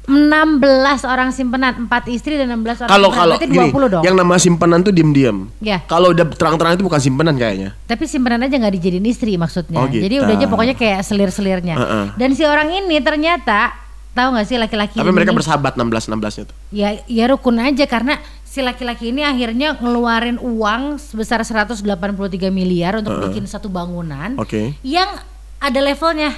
16 0.06 0.62
orang 1.04 1.28
simpenan, 1.30 1.72
4 1.84 2.14
istri 2.14 2.38
dan 2.38 2.54
16 2.54 2.82
orang 2.82 2.90
Kalau 2.90 3.08
simpenan. 3.10 3.18
kalau 3.18 3.34
Berarti 3.34 3.46
gini, 3.48 3.68
20 3.74 3.92
dong. 3.92 4.02
yang 4.02 4.14
nama 4.14 4.34
simpanan 4.38 4.78
tuh 4.80 4.90
diem-diem. 4.90 5.38
Ya. 5.58 5.82
Kalau 5.84 6.14
udah 6.14 6.24
terang-terang 6.30 6.74
itu 6.74 6.82
bukan 6.82 6.98
simpanan 6.98 7.34
kayaknya. 7.34 7.74
Tapi 7.84 8.06
simpenan 8.06 8.40
aja 8.40 8.54
nggak 8.54 8.74
dijadiin 8.74 9.04
istri 9.04 9.34
maksudnya. 9.34 9.78
Oh, 9.78 9.90
gitu. 9.90 10.06
Jadi 10.06 10.14
udah 10.22 10.34
aja 10.34 10.46
pokoknya 10.46 10.74
kayak 10.74 11.02
selir-selirnya. 11.02 11.74
Heeh. 11.74 12.04
Dan 12.14 12.32
si 12.32 12.42
orang 12.42 12.70
ini 12.70 12.96
ternyata 12.98 13.74
tahu 14.12 14.32
nggak 14.32 14.46
sih 14.46 14.56
laki-laki 14.56 14.96
Tapi 14.96 15.04
ini 15.04 15.12
mereka 15.12 15.36
bersahabat 15.36 15.76
16 15.76 16.08
16-nya 16.08 16.44
tuh. 16.48 16.56
ya 16.72 16.88
ya 17.04 17.24
rukun 17.28 17.60
aja 17.60 17.84
karena 17.84 18.16
si 18.42 18.64
laki-laki 18.64 19.12
ini 19.12 19.20
akhirnya 19.20 19.76
ngeluarin 19.76 20.40
uang 20.40 20.96
sebesar 20.96 21.44
183 21.44 21.84
miliar 22.48 22.96
untuk 22.96 23.12
bikin 23.28 23.44
satu 23.44 23.68
bangunan 23.68 24.40
Oke. 24.40 24.72
yang 24.80 25.10
ada 25.58 25.80
levelnya. 25.80 26.32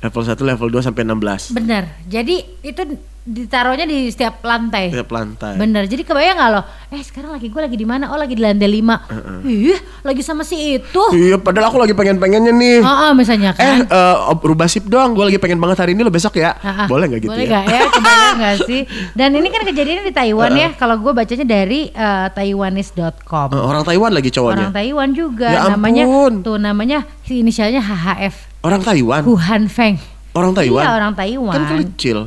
Level 0.00 0.22
1, 0.24 0.32
level 0.40 0.68
2 0.70 0.80
sampai 0.82 1.02
16. 1.04 1.52
Bener. 1.52 1.84
Jadi 2.04 2.40
itu 2.62 2.82
ditaruhnya 3.20 3.84
di 3.84 4.08
setiap 4.08 4.40
lantai. 4.40 4.88
Tiap 4.88 5.06
lantai. 5.06 5.52
Bener, 5.54 5.84
jadi 5.84 6.00
kebayang 6.02 6.34
nggak 6.34 6.50
lo? 6.50 6.64
Eh 6.88 7.04
sekarang 7.04 7.30
laki 7.30 7.46
gue 7.46 7.60
lagi 7.60 7.76
di 7.76 7.84
mana? 7.84 8.08
Oh 8.08 8.16
lagi 8.16 8.32
di 8.32 8.40
lantai 8.40 8.64
5 8.64 9.44
Ih, 9.44 9.76
lagi 10.00 10.24
sama 10.24 10.40
si 10.40 10.56
itu. 10.74 11.02
Iya, 11.12 11.36
padahal 11.36 11.68
aku 11.68 11.78
lagi 11.78 11.92
pengen-pengennya 11.92 12.48
nih. 12.50 12.80
Oh, 12.80 12.88
oh, 12.88 13.12
misalnya 13.12 13.52
kan. 13.52 13.84
eh, 13.84 14.16
ob- 14.26 14.40
rubah 14.42 14.64
sip 14.66 14.88
doang. 14.88 15.12
Gue 15.12 15.28
lagi 15.28 15.36
pengen 15.36 15.60
banget 15.60 15.84
hari 15.84 15.92
ini 15.92 16.00
lo 16.00 16.08
besok 16.08 16.32
ya. 16.34 16.56
Ah, 16.56 16.84
ah. 16.84 16.86
Boleh 16.88 17.06
nggak 17.06 17.20
gitu 17.20 17.30
Boleh 17.30 17.44
ya? 17.44 17.50
nggak 17.52 17.64
ya? 17.68 17.82
Kebayang 17.94 18.34
nggak 18.40 18.56
sih? 18.64 18.82
Dan 19.12 19.30
ini 19.36 19.48
kan 19.48 19.62
kejadiannya 19.62 20.04
di 20.06 20.14
Taiwan 20.16 20.50
ya. 20.56 20.68
Kalau 20.74 20.96
gue 20.96 21.12
bacanya 21.12 21.44
dari 21.44 21.92
eh, 21.92 22.26
taiwanis.com. 22.32 23.48
Eh, 23.52 23.60
orang 23.60 23.84
Taiwan 23.84 24.10
lagi 24.10 24.32
cowoknya. 24.32 24.64
Orang 24.64 24.72
Taiwan 24.72 25.08
juga 25.12 25.48
Ya 25.52 25.68
namanya 25.68 26.04
tuh 26.40 26.56
namanya 26.56 26.98
si 27.22 27.44
inisialnya 27.44 27.84
HHF. 27.84 28.49
Orang 28.60 28.84
Taiwan. 28.84 29.24
Huhan 29.24 29.72
Feng. 29.72 29.96
Orang 30.36 30.52
Taiwan. 30.52 30.84
Iya, 30.84 30.90
orang 30.92 31.12
Taiwan. 31.16 31.54
Kan 31.56 31.64
kecil. 31.80 32.18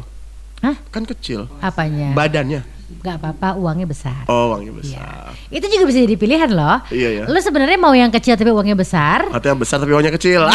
Hah? 0.65 0.75
Kan 0.89 1.03
kecil. 1.05 1.45
Apanya? 1.61 2.11
Badannya. 2.17 2.72
Gak 3.03 3.19
apa-apa, 3.19 3.53
uangnya 3.53 3.83
besar. 3.83 4.23
Oh, 4.25 4.49
uangnya 4.49 4.71
Iya. 4.71 4.79
besar. 4.79 5.35
Itu 5.49 5.65
juga 5.67 5.83
bisa 5.85 5.99
jadi 5.99 6.15
pilihan 6.15 6.49
loh. 6.49 6.79
Iya, 6.87 7.09
iya. 7.13 7.23
Lu 7.27 7.35
sebenarnya 7.37 7.75
mau 7.75 7.91
yang 7.91 8.07
kecil 8.09 8.33
tapi 8.33 8.47
uangnya 8.47 8.73
besar? 8.73 9.27
Atau 9.27 9.51
yang 9.51 9.59
besar 9.59 9.77
tapi 9.77 9.91
uangnya 9.91 10.11
kecil. 10.11 10.47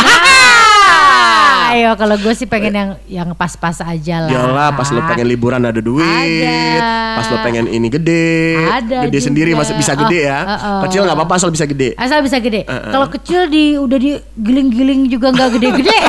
Ah, 0.89 1.77
ayo 1.77 1.93
kalau 1.95 2.17
gue 2.17 2.33
sih 2.33 2.49
pengen 2.49 2.73
yang 2.73 2.91
yang 3.07 3.29
pas-pas 3.35 3.77
aja 3.79 4.25
lah. 4.25 4.33
Yalah, 4.33 4.69
pas 4.73 4.89
lo 4.89 5.05
pengen 5.05 5.29
liburan 5.29 5.61
ada 5.61 5.77
duit, 5.79 6.01
Ada. 6.41 7.21
pas 7.21 7.29
lo 7.29 7.37
pengen 7.43 7.69
ini 7.69 7.89
gede, 7.89 8.57
Ada 8.57 9.05
gede 9.05 9.13
juga. 9.15 9.27
sendiri 9.29 9.51
masih 9.53 9.77
bisa 9.77 9.93
gede 9.95 10.25
Oh, 10.25 10.29
ya. 10.29 10.39
oh, 10.41 10.53
oh. 10.57 10.81
Kecil 10.89 11.05
nggak 11.05 11.13
apa-apa 11.15 11.35
asal 11.37 11.53
bisa 11.53 11.69
gede. 11.69 11.93
Asal 11.95 12.25
bisa 12.25 12.41
gede. 12.41 12.65
Uh-uh. 12.65 12.89
Kalau 12.89 13.07
kecil 13.11 13.41
di 13.47 13.77
udah 13.77 13.99
digiling-giling 14.01 15.13
juga 15.13 15.29
nggak 15.29 15.61
gede-gede. 15.61 15.99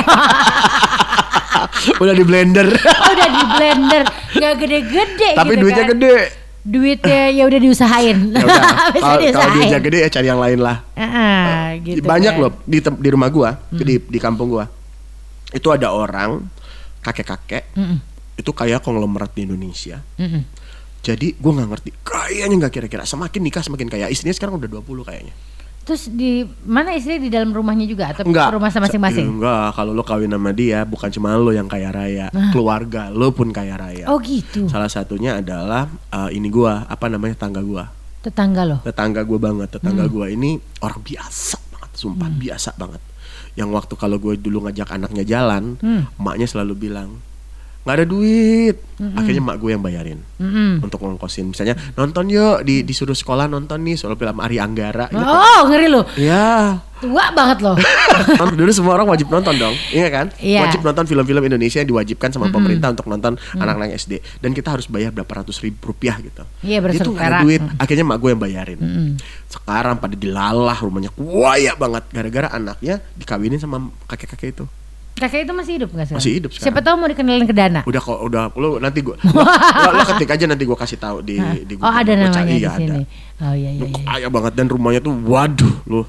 Udah 2.02 2.12
di 2.12 2.22
blender, 2.22 2.68
udah 3.12 3.28
di 3.28 3.44
blender 3.50 4.02
nggak 4.32 4.54
gede-gede. 4.56 5.30
tapi 5.34 5.52
gitu 5.52 5.62
duitnya 5.62 5.84
kan. 5.84 5.92
gede. 5.92 6.16
Duitnya 6.60 7.22
ya 7.30 7.42
udah 7.44 7.58
diusahain. 7.58 8.18
Ya 9.20 9.30
kalau 9.32 9.50
duitnya 9.54 9.80
gede 9.80 9.98
ya 9.98 10.08
cari 10.10 10.26
yang 10.26 10.38
lain 10.38 10.60
lah. 10.60 10.84
Heeh, 10.92 11.64
gitu 11.82 12.04
Banyak 12.04 12.32
kan. 12.32 12.42
loh 12.42 12.52
di 12.62 12.78
di 12.78 13.08
rumah 13.08 13.28
gua, 13.28 13.50
Hmm. 13.66 13.78
di 13.78 13.96
di 13.98 14.18
kampung 14.18 14.50
gua. 14.50 14.68
Itu 15.48 15.68
ada 15.68 15.88
orang 15.88 16.44
kakek-kakek 17.00 17.72
Mm-mm, 17.74 17.98
itu 18.36 18.50
kayak 18.50 18.80
konglomerat 18.80 19.32
di 19.32 19.42
Indonesia. 19.42 20.04
mm-mm. 20.14 20.44
Jadi 21.00 21.32
gua 21.34 21.56
nggak 21.56 21.68
ngerti, 21.70 21.90
kayaknya 21.98 22.54
nggak 22.60 22.72
kira-kira 22.72 23.02
semakin 23.02 23.40
nikah 23.40 23.64
semakin 23.64 23.88
kaya. 23.88 24.06
Istrinya 24.06 24.36
sekarang 24.36 24.60
udah 24.60 24.68
20 24.70 24.84
kayaknya. 25.02 25.32
Terus 25.80 26.06
di 26.06 26.44
mana 26.62 26.92
istri 26.92 27.18
di 27.18 27.26
dalam 27.26 27.50
rumahnya 27.50 27.82
juga 27.84 28.12
atau 28.12 28.22
Enggak. 28.22 28.52
rumah 28.54 28.68
sama 28.68 28.86
masing-masing? 28.86 29.26
Enggak, 29.26 29.74
kalau 29.74 29.90
lo 29.90 30.04
kawin 30.04 30.30
sama 30.30 30.52
dia 30.52 30.84
bukan 30.84 31.08
cuma 31.10 31.34
lo 31.34 31.50
yang 31.50 31.66
kaya 31.66 31.88
raya, 31.90 32.28
keluarga 32.52 33.08
lo 33.10 33.32
pun 33.32 33.50
kaya 33.50 33.74
raya. 33.74 34.04
Oh 34.06 34.20
gitu. 34.20 34.68
Salah 34.68 34.92
satunya 34.92 35.40
adalah 35.40 35.88
eh, 36.12 36.36
ini 36.36 36.46
gua, 36.46 36.84
apa 36.84 37.08
namanya 37.08 37.34
tangga 37.34 37.64
gua. 37.64 37.88
Tetangga 38.20 38.62
loh. 38.68 38.78
Tetangga 38.84 39.24
gua 39.24 39.38
banget, 39.40 39.68
tetangga 39.72 40.04
Hmm. 40.04 40.12
gua 40.12 40.26
ini 40.28 40.60
orang 40.78 41.00
biasa 41.00 41.56
banget, 41.72 41.90
sumpah 41.96 42.28
biasa 42.28 42.70
banget. 42.76 43.02
Yang 43.58 43.70
waktu 43.74 43.94
kalau 43.98 44.16
gue 44.16 44.38
dulu 44.38 44.62
ngajak 44.62 44.94
anaknya 44.94 45.24
jalan, 45.26 45.74
Hmm. 45.80 46.06
emaknya 46.20 46.46
selalu 46.46 46.86
bilang, 46.86 47.18
nggak 47.80 47.96
ada 47.96 48.06
duit. 48.06 48.76
Akhirnya 49.00 49.40
mak 49.40 49.56
gue 49.56 49.72
yang 49.72 49.80
bayarin 49.80 50.20
Mm-mm. 50.36 50.84
untuk 50.84 51.00
ngongkosin. 51.00 51.48
Misalnya 51.48 51.72
nonton 51.96 52.28
yuk 52.28 52.60
di 52.68 52.84
disuruh 52.84 53.16
sekolah 53.16 53.48
nonton 53.48 53.80
nih 53.80 53.96
soal 53.96 54.12
film 54.20 54.36
Ari 54.36 54.60
Anggara 54.60 55.08
gitu. 55.08 55.24
Oh, 55.24 55.64
ngeri 55.72 55.88
lu. 55.88 56.04
ya 56.20 56.76
Tua 57.00 57.32
banget 57.32 57.64
loh. 57.64 57.80
dulu 58.60 58.68
semua 58.76 59.00
orang 59.00 59.08
wajib 59.08 59.32
nonton 59.32 59.56
dong 59.56 59.72
iya 59.88 60.12
kan? 60.12 60.28
Iya. 60.36 60.68
wajib 60.68 60.84
nonton 60.84 61.08
film-film 61.08 61.40
Indonesia 61.48 61.80
yang 61.80 61.88
diwajibkan 61.88 62.28
sama 62.28 62.52
pemerintah 62.52 62.92
untuk 62.92 63.08
nonton 63.08 63.40
anak-anak 63.56 63.96
SD 63.96 64.20
dan 64.44 64.52
kita 64.52 64.76
harus 64.76 64.84
bayar 64.84 65.08
berapa 65.08 65.40
ratus 65.40 65.64
ribu 65.64 65.96
rupiah 65.96 66.20
gitu. 66.20 66.44
Iya, 66.60 66.84
berdasarkan 66.84 67.08
itu 67.08 67.10
nggak 67.16 67.28
ada 67.32 67.40
duit. 67.40 67.60
Akhirnya 67.80 68.04
mak 68.04 68.20
gue 68.20 68.30
yang 68.36 68.42
bayarin. 68.44 68.78
Sekarang 69.48 69.96
pada 69.96 70.12
dilalah 70.12 70.76
rumahnya 70.76 71.08
kuaya 71.16 71.72
banget. 71.72 72.04
Gara-gara 72.12 72.52
anaknya 72.52 73.00
dikawinin 73.16 73.56
sama 73.56 73.88
kakek-kakek 74.04 74.60
itu 74.60 74.64
Kakek 75.20 75.44
itu 75.44 75.52
masih 75.52 75.72
hidup 75.76 75.90
nggak 75.92 76.06
sekarang? 76.08 76.22
Masih 76.24 76.32
hidup 76.40 76.50
sekarang. 76.50 76.64
Siapa 76.72 76.80
tahu 76.80 76.94
mau 76.96 77.08
dikenalin 77.12 77.44
ke 77.44 77.52
Dana. 77.52 77.80
udah 77.84 78.00
kok 78.00 78.18
udah 78.24 78.42
lu 78.56 78.70
nanti 78.80 79.04
gue 79.04 79.12
lo, 79.20 79.36
lo, 79.36 79.90
lo 79.92 80.02
ketik 80.08 80.30
aja 80.32 80.44
nanti 80.48 80.64
gue 80.64 80.72
kasih 80.74 80.96
tahu 80.96 81.16
di 81.20 81.36
di 81.68 81.74
oh, 81.76 81.84
ada 81.84 82.08
Google. 82.08 82.16
Lo 82.16 82.24
namanya 82.24 82.36
cari, 82.40 82.48
di 82.48 82.56
iya, 82.56 82.70
sini. 82.72 82.88
ada. 82.88 82.96
Oh 83.40 83.54
iya 83.54 83.70
iya 83.70 83.84
iya. 83.84 84.04
kaya 84.08 84.28
banget 84.28 84.52
dan 84.56 84.66
rumahnya 84.66 85.00
tuh 85.00 85.12
waduh 85.12 85.74
lu 85.84 86.08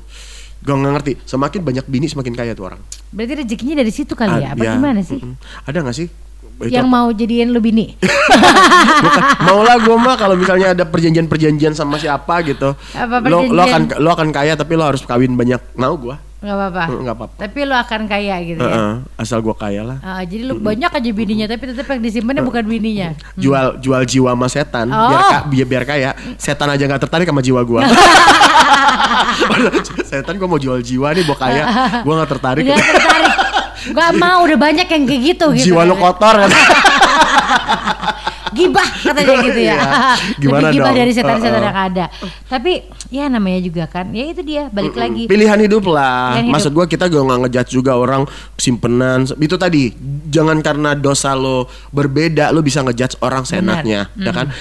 gue 0.61 0.73
nggak 0.73 0.93
ngerti 0.95 1.11
semakin 1.25 1.59
banyak 1.59 1.85
bini 1.85 2.07
semakin 2.07 2.33
kaya 2.33 2.51
tuh 2.53 2.71
orang 2.71 2.81
Berarti 3.11 3.33
rezekinya 3.43 3.75
dari 3.81 3.91
situ 3.91 4.13
kali 4.13 4.39
ya? 4.39 4.55
Apa 4.55 4.63
Iya, 4.63 4.71
gimana 4.79 5.01
sih? 5.01 5.19
mm-mm. 5.19 5.35
ada 5.65 5.77
nggak 5.81 5.95
sih 5.97 6.07
Itu 6.61 6.69
Yang 6.69 6.87
mau 6.87 7.09
jadiin 7.09 7.49
lu 7.49 7.59
bini? 7.59 7.97
Bukan. 9.03 9.23
mau 9.43 9.59
lah 9.65 9.75
gue 9.75 9.97
mah 9.97 10.15
kalau 10.15 10.37
misalnya 10.37 10.71
ada 10.71 10.85
perjanjian-perjanjian 10.85 11.73
sama 11.73 11.97
siapa 11.97 12.45
gitu 12.45 12.77
Apa 12.93 13.25
lo 13.25 13.43
lo 13.49 13.59
akan 13.59 13.89
perjanjian? 13.89 13.99
lo 13.99 14.09
akan 14.13 14.29
kaya 14.29 14.53
tapi 14.55 14.73
lo 14.77 14.85
harus 14.85 15.01
kawin 15.03 15.33
banyak 15.33 15.59
mau 15.75 15.97
gue 15.97 16.15
Gak 16.41 16.49
apa-apa. 16.51 16.83
nggak 16.89 17.15
apa-apa 17.15 17.35
Tapi 17.37 17.59
lu 17.61 17.75
akan 17.75 18.01
kaya 18.03 18.35
gitu 18.41 18.57
ya. 18.59 18.65
Heeh, 18.65 18.93
asal 19.15 19.39
gue 19.39 19.53
kaya 19.53 19.81
lah 19.83 20.01
Ah, 20.01 20.21
jadi 20.21 20.41
lu 20.43 20.57
banyak 20.57 20.89
aja 20.89 21.09
bininya 21.11 21.45
tapi 21.45 21.69
tetap 21.69 21.85
yang 21.87 22.01
disimpannya 22.01 22.41
bukan 22.41 22.63
bininya. 22.63 23.13
jual 23.35 23.77
jual 23.77 24.01
jiwa 24.03 24.29
sama 24.31 24.47
setan 24.47 24.87
Oh. 24.87 25.05
biar 25.07 25.21
ka- 25.23 25.45
biar 25.45 25.67
biar 25.67 25.83
kaya 25.85 26.09
setan 26.35 26.65
aja 26.67 26.81
nggak 26.83 26.97
tertarik 26.99 27.25
sama 27.25 27.39
jiwa 27.39 27.61
gua 27.61 27.85
setan 30.03 30.35
gua 30.35 30.47
mau 30.47 30.57
jual 30.57 30.79
jiwa 30.79 31.07
nih 31.11 31.23
mau 31.23 31.35
kaya 31.35 31.63
gua 32.01 32.13
nggak 32.17 32.31
tertarik 32.31 32.63
Gak 32.65 32.77
tertarik. 32.79 33.33
Gak 33.91 34.13
mau 34.15 34.41
udah 34.41 34.57
banyak 34.59 34.85
yang 34.87 35.03
kayak 35.03 35.21
gitu 35.27 35.45
gitu. 35.51 35.65
jiwa 35.69 35.81
lo 35.83 35.93
kan. 35.95 36.01
kotor 36.07 36.35
kan 36.39 36.49
Gibah 38.51 38.87
katanya 39.01 39.35
gitu 39.43 39.59
ya. 39.59 39.69
Iya. 39.71 39.79
Gimana 40.37 40.59
Lebih 40.63 40.75
gibah 40.75 40.87
dong? 40.87 40.99
dari 40.99 41.11
setan-setan 41.11 41.51
Heeh. 41.53 41.65
yang 41.65 41.77
ada. 41.81 42.05
Tapi 42.45 42.71
ya 43.07 43.25
namanya 43.27 43.59
juga 43.59 43.83
kan. 43.85 44.09
Ya 44.09 44.25
itu 44.25 44.41
dia 44.41 44.67
balik 44.67 44.93
lagi. 44.93 45.25
pilihan 45.25 45.59
hidup 45.59 45.83
lah 45.85 46.33
Pilihan 46.33 46.43
hidup. 46.43 46.53
maksud 46.53 46.71
gua 46.71 46.85
kita 46.85 47.05
gak 47.05 47.23
ngejudge 47.41 47.71
juga 47.71 47.91
orang 47.93 48.23
simpenan 48.55 49.23
itu 49.35 49.55
tadi 49.55 49.91
jangan 50.27 50.59
karena 50.59 50.93
dosa 50.93 51.33
lo 51.33 51.65
berbeda 51.89 52.49
lo 52.49 52.59
bisa 52.59 52.81
ngejudge 52.81 53.19
orang 53.19 53.43
seenaknya 53.43 54.11
ya 54.15 54.31
kan 54.31 54.51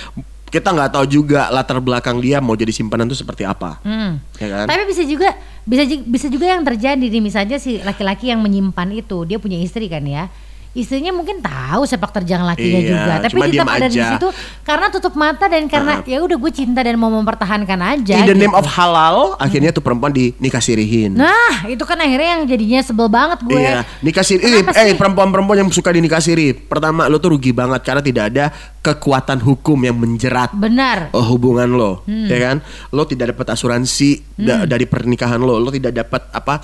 kita 0.47 0.67
nggak 0.69 0.91
tahu 0.91 1.07
juga 1.07 1.47
latar 1.49 1.79
belakang 1.79 2.19
dia 2.19 2.39
mau 2.39 2.53
jadi 2.53 2.71
simpanan 2.71 3.07
tuh 3.07 3.15
seperti 3.15 3.43
apa 3.43 3.79
Hmm. 3.81 4.19
ya 4.35 4.47
kan 4.53 4.67
Tapi 4.67 4.83
bisa 4.85 5.03
juga 5.05 5.31
bisa 5.63 5.83
bisa 5.87 6.27
juga 6.27 6.47
yang 6.49 6.63
terjadi 6.65 6.99
nih 7.01 7.21
misalnya 7.21 7.57
si 7.57 7.79
laki-laki 7.79 8.29
yang 8.29 8.41
menyimpan 8.41 8.91
itu 8.93 9.23
dia 9.25 9.39
punya 9.39 9.57
istri 9.57 9.87
kan 9.87 10.03
ya. 10.03 10.27
Istrinya 10.71 11.11
mungkin 11.11 11.39
tahu 11.39 11.83
sepak 11.83 12.15
terjang 12.15 12.41
lakinya 12.41 12.79
Iya, 12.79 12.89
juga, 12.89 13.13
tapi 13.21 13.39
tetap 13.51 13.67
ada 13.69 13.85
di 13.85 13.99
aja. 13.99 14.15
situ 14.15 14.29
karena 14.63 14.87
tutup 14.87 15.15
mata 15.15 15.45
dan 15.45 15.67
karena 15.67 15.99
ya 16.05 16.19
udah 16.21 16.37
gue 16.37 16.53
cinta 16.53 16.79
dan 16.79 16.95
mau 16.95 17.11
mempertahankan 17.11 17.75
aja. 17.81 18.15
in 18.17 18.25
the 18.25 18.37
name 18.37 18.49
gitu. 18.49 18.61
of 18.61 18.67
halal 18.71 19.35
akhirnya 19.37 19.71
tuh 19.71 19.81
perempuan 19.81 20.11
dinikah 20.11 20.59
sirihin 20.59 21.13
Nah, 21.13 21.67
itu 21.67 21.83
kan 21.83 21.99
akhirnya 21.99 22.39
yang 22.39 22.43
jadinya 22.47 22.81
sebel 22.81 23.07
banget 23.07 23.43
gue. 23.43 23.59
Iya, 23.59 23.83
nikah 23.99 24.23
siri. 24.23 24.47
Kenapa 24.63 24.71
Eh, 24.77 24.87
sih? 24.87 24.95
perempuan-perempuan 24.95 25.59
yang 25.59 25.71
suka 25.71 25.91
dinikah 25.91 26.19
siri. 26.19 26.55
Pertama, 26.55 27.07
lo 27.07 27.19
tuh 27.19 27.35
rugi 27.35 27.51
banget 27.51 27.83
karena 27.83 28.01
tidak 28.01 28.25
ada 28.29 28.45
kekuatan 28.81 29.39
hukum 29.41 29.75
yang 29.77 29.97
menjerat 29.97 30.55
Benar. 30.55 31.11
oh, 31.11 31.27
hubungan 31.29 31.67
lo, 31.69 31.93
Hmm. 32.03 32.25
ya 32.25 32.39
kan? 32.41 32.57
Lo 32.89 33.05
tidak 33.05 33.35
dapat 33.35 33.53
asuransi 33.53 34.23
da- 34.35 34.65
dari 34.65 34.87
pernikahan 34.87 35.37
lo. 35.37 35.59
Lo 35.59 35.69
tidak 35.69 35.99
dapat 35.99 36.31
apa? 36.31 36.63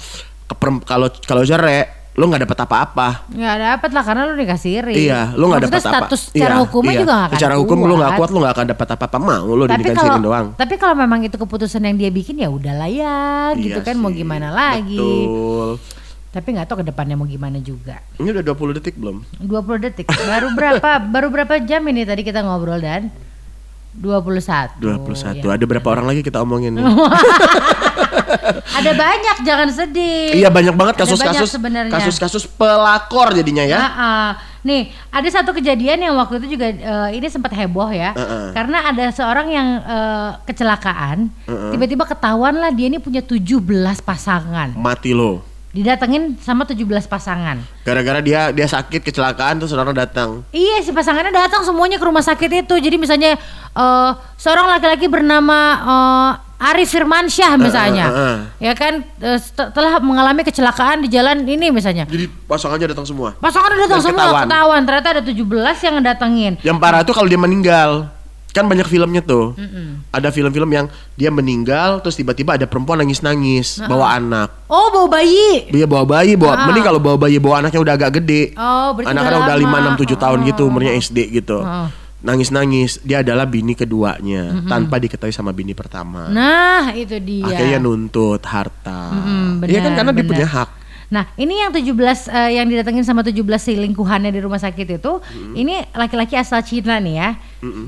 Kalau 0.85 1.11
kalau 1.21 1.43
cerai, 1.43 1.96
lo 2.17 2.25
nggak 2.27 2.43
dapat 2.43 2.59
apa-apa. 2.65 3.09
Nggak 3.29 3.57
dapet 3.61 3.91
lah 3.93 4.03
karena 4.03 4.23
lu 4.25 4.35
nikah 4.35 4.57
siri. 4.57 4.97
Iya, 4.99 5.37
lo 5.37 5.45
nggak 5.47 5.69
dapat 5.69 5.79
apa. 5.79 5.89
status 6.01 6.21
secara 6.29 6.55
Iya, 6.55 6.63
hukumnya 6.65 6.91
iya. 6.91 7.01
juga 7.01 7.13
nggak 7.13 7.27
akan 7.27 7.37
Secara 7.37 7.55
hukum 7.57 7.77
lo 7.79 7.95
nggak 7.95 8.13
kuat. 8.17 8.29
lo 8.29 8.39
nggak 8.41 8.55
akan 8.57 8.67
dapat 8.67 8.87
apa-apa. 8.91 9.17
Mau 9.19 9.51
lo 9.53 9.65
Tapi 9.65 9.83
kalau 9.87 10.01
siri 10.09 10.25
doang. 10.25 10.47
tapi 10.55 10.75
kalau 10.75 10.95
memang 10.97 11.21
itu 11.23 11.37
keputusan 11.37 11.83
yang 11.83 11.95
dia 11.95 12.09
bikin 12.09 12.37
ya 12.37 12.49
udahlah 12.49 12.89
ya 12.89 13.19
gitu 13.55 13.77
Iya 13.77 13.85
kan 13.85 13.97
mau 13.97 14.09
sih, 14.09 14.17
gimana 14.19 14.49
lagi. 14.49 14.97
Betul. 14.97 15.71
Tapi 16.27 16.49
nggak 16.53 16.67
tahu 16.67 16.77
ke 16.81 16.87
depannya 16.87 17.15
mau 17.15 17.25
gimana 17.25 17.57
juga. 17.59 18.01
Ini 18.17 18.29
udah 18.31 18.45
20 18.47 18.77
detik 18.77 18.95
belum? 18.95 19.17
20 19.39 19.85
detik. 19.85 20.07
Baru 20.09 20.53
berapa 20.53 20.91
baru 21.15 21.29
berapa 21.29 21.55
jam 21.61 21.85
ini 21.85 22.03
tadi 22.03 22.21
kita 22.23 22.41
ngobrol 22.41 22.77
dan 22.77 23.13
21. 23.95 24.81
21. 24.81 25.41
Ya. 25.41 25.53
Ada 25.53 25.65
berapa 25.65 25.89
orang 25.91 26.05
lagi 26.07 26.21
kita 26.21 26.41
omongin 26.41 26.77
nih? 26.77 26.85
Ada 28.79 28.91
banyak 28.93 29.37
jangan 29.45 29.69
sedih. 29.73 30.37
Iya 30.37 30.49
banyak 30.53 30.75
banget 30.77 30.95
kasus-kasus 31.05 31.51
kasus-kasus 31.91 32.45
pelakor 32.47 33.33
jadinya 33.33 33.65
ya. 33.65 33.79
Heeh. 33.81 34.29
Nih, 34.67 34.91
ada 35.15 35.29
satu 35.31 35.55
kejadian 35.55 36.03
yang 36.11 36.15
waktu 36.19 36.43
itu 36.43 36.59
juga 36.59 36.67
eh, 36.75 37.09
ini 37.15 37.31
sempat 37.31 37.55
heboh 37.55 37.87
ya. 37.95 38.11
Heeh. 38.19 38.51
Karena 38.51 38.91
ada 38.91 39.15
seorang 39.15 39.47
yang 39.47 39.69
eh, 39.79 40.31
kecelakaan, 40.43 41.31
tiba-tiba 41.47 42.03
ketahuan 42.03 42.59
lah 42.59 42.75
dia 42.75 42.91
ini 42.91 42.99
punya 42.99 43.23
17 43.23 43.63
pasangan. 44.03 44.75
Mati 44.75 45.15
lo. 45.15 45.47
Didatengin 45.71 46.41
sama 46.41 46.65
17 46.65 46.83
pasangan. 47.05 47.61
Gara-gara 47.85 48.25
dia 48.25 48.49
dia 48.49 48.65
sakit 48.65 49.05
kecelakaan 49.05 49.61
terus 49.61 49.77
orang 49.77 49.93
datang. 49.93 50.41
Iya, 50.51 50.81
si 50.81 50.91
pasangannya 50.91 51.31
datang 51.31 51.63
semuanya 51.63 52.01
ke 52.01 52.07
rumah 52.09 52.25
sakit 52.25 52.65
itu. 52.67 52.75
Jadi 52.81 52.97
misalnya 52.99 53.39
eh, 53.77 54.11
seorang 54.35 54.67
laki-laki 54.67 55.07
bernama 55.07 55.59
eh, 55.79 56.31
Arif 56.57 56.89
Firmansyah 56.89 57.53
misalnya. 57.57 58.07
eh, 58.07 58.17
eh. 58.17 58.37
Ya 58.63 58.73
kan 58.73 59.05
eh, 59.19 59.37
setelah 59.37 60.01
mengalami 60.01 60.41
kecelakaan 60.41 61.01
di 61.01 61.09
jalan 61.09 61.43
ini 61.43 61.69
misalnya. 61.69 62.05
Jadi 62.05 62.27
pasangannya 62.45 62.91
datang 62.91 63.05
semua. 63.05 63.37
Pasangan 63.37 63.71
datang 63.71 64.01
Dan 64.01 64.07
semua 64.07 64.25
ketahuan. 64.25 64.45
ketahuan. 64.45 64.81
Ternyata 64.83 65.09
ada 65.11 65.23
17 65.23 65.37
yang 65.83 65.95
datengin. 66.01 66.53
Yang 66.63 66.77
parah 66.79 67.01
tuh 67.01 67.13
kalau 67.13 67.27
dia 67.27 67.37
meninggal. 67.37 68.09
Kan 68.49 68.65
banyak 68.65 68.89
filmnya 68.89 69.21
tuh. 69.21 69.53
Ada 70.09 70.33
film-film 70.33 70.65
yang 70.67 70.89
dia 71.13 71.29
meninggal 71.29 72.01
terus 72.01 72.17
tiba-tiba 72.17 72.57
ada 72.57 72.65
perempuan 72.65 72.97
nangis-nangis 72.97 73.85
bawa 73.85 74.17
anak. 74.17 74.49
Oh, 74.65 74.89
bawa 74.89 75.13
bayi. 75.13 75.69
Dia 75.69 75.85
bawa 75.85 76.09
bayi, 76.09 76.41
bawa 76.41 76.57
Ah. 76.57 76.65
mending 76.65 76.81
kalau 76.83 76.97
bawa 76.97 77.21
bayi 77.21 77.37
bawa 77.37 77.61
anaknya 77.61 77.85
udah 77.85 77.95
agak 77.95 78.17
gede. 78.17 78.57
Oh, 78.57 78.97
berarti 78.97 79.13
Anaknya 79.13 79.39
udah. 79.45 79.57
5 79.61 79.77
6 79.77 80.01
7 80.01 80.17
tahun 80.17 80.39
gitu, 80.49 80.63
Oh. 80.65 80.71
umurnya 80.73 80.97
SD 80.97 81.19
gitu. 81.37 81.61
Oh. 81.61 81.93
Nangis-nangis, 82.25 83.05
dia 83.05 83.21
adalah 83.21 83.45
bini 83.45 83.77
keduanya 83.77 84.65
tanpa 84.65 84.97
diketahui 84.97 85.37
sama 85.37 85.53
bini 85.53 85.77
pertama. 85.77 86.33
Nah, 86.33 86.97
itu 86.97 87.21
dia. 87.21 87.45
Akhirnya 87.45 87.79
nuntut 87.79 88.41
harta. 88.41 89.13
Iya 89.69 89.85
kan 89.85 89.93
benar, 89.93 89.97
karena 90.01 90.13
dia 90.17 90.25
benar. 90.25 90.33
punya 90.33 90.49
hak. 90.49 90.71
Nah, 91.07 91.23
ini 91.39 91.63
yang 91.63 91.71
17 91.71 92.27
eh, 92.27 92.59
yang 92.59 92.67
didatengin 92.67 93.07
sama 93.07 93.23
17 93.23 93.39
selingkuhannya 93.39 94.35
di 94.35 94.41
rumah 94.43 94.59
sakit 94.59 94.99
itu, 94.99 95.13
ini 95.55 95.79
laki-laki 95.95 96.35
asal 96.35 96.59
Cina 96.67 96.99
nih 96.99 97.15
ya. 97.15 97.31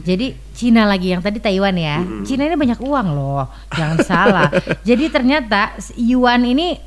Jadi 0.07 0.39
Cina 0.55 0.87
lagi 0.87 1.11
yang 1.11 1.23
tadi 1.25 1.43
Taiwan 1.43 1.75
ya. 1.75 1.99
Cina 2.23 2.47
ini 2.47 2.55
banyak 2.55 2.79
uang 2.79 3.09
loh, 3.11 3.51
jangan 3.75 3.99
salah. 4.07 4.49
Jadi 4.89 5.11
ternyata 5.11 5.75
si 5.83 6.15
Yuan 6.15 6.47
ini 6.47 6.79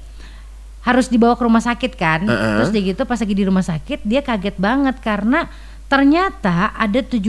harus 0.82 1.12
dibawa 1.12 1.36
ke 1.36 1.44
rumah 1.44 1.62
sakit 1.62 1.94
kan. 2.00 2.24
Uh-uh. 2.24 2.64
Terus 2.64 2.70
dia 2.74 2.82
gitu 2.96 3.04
pas 3.04 3.20
lagi 3.20 3.36
di 3.36 3.44
rumah 3.46 3.66
sakit 3.66 4.00
dia 4.08 4.24
kaget 4.24 4.56
banget 4.56 4.98
karena 5.04 5.52
ternyata 5.92 6.72
ada 6.72 7.00
17 7.04 7.28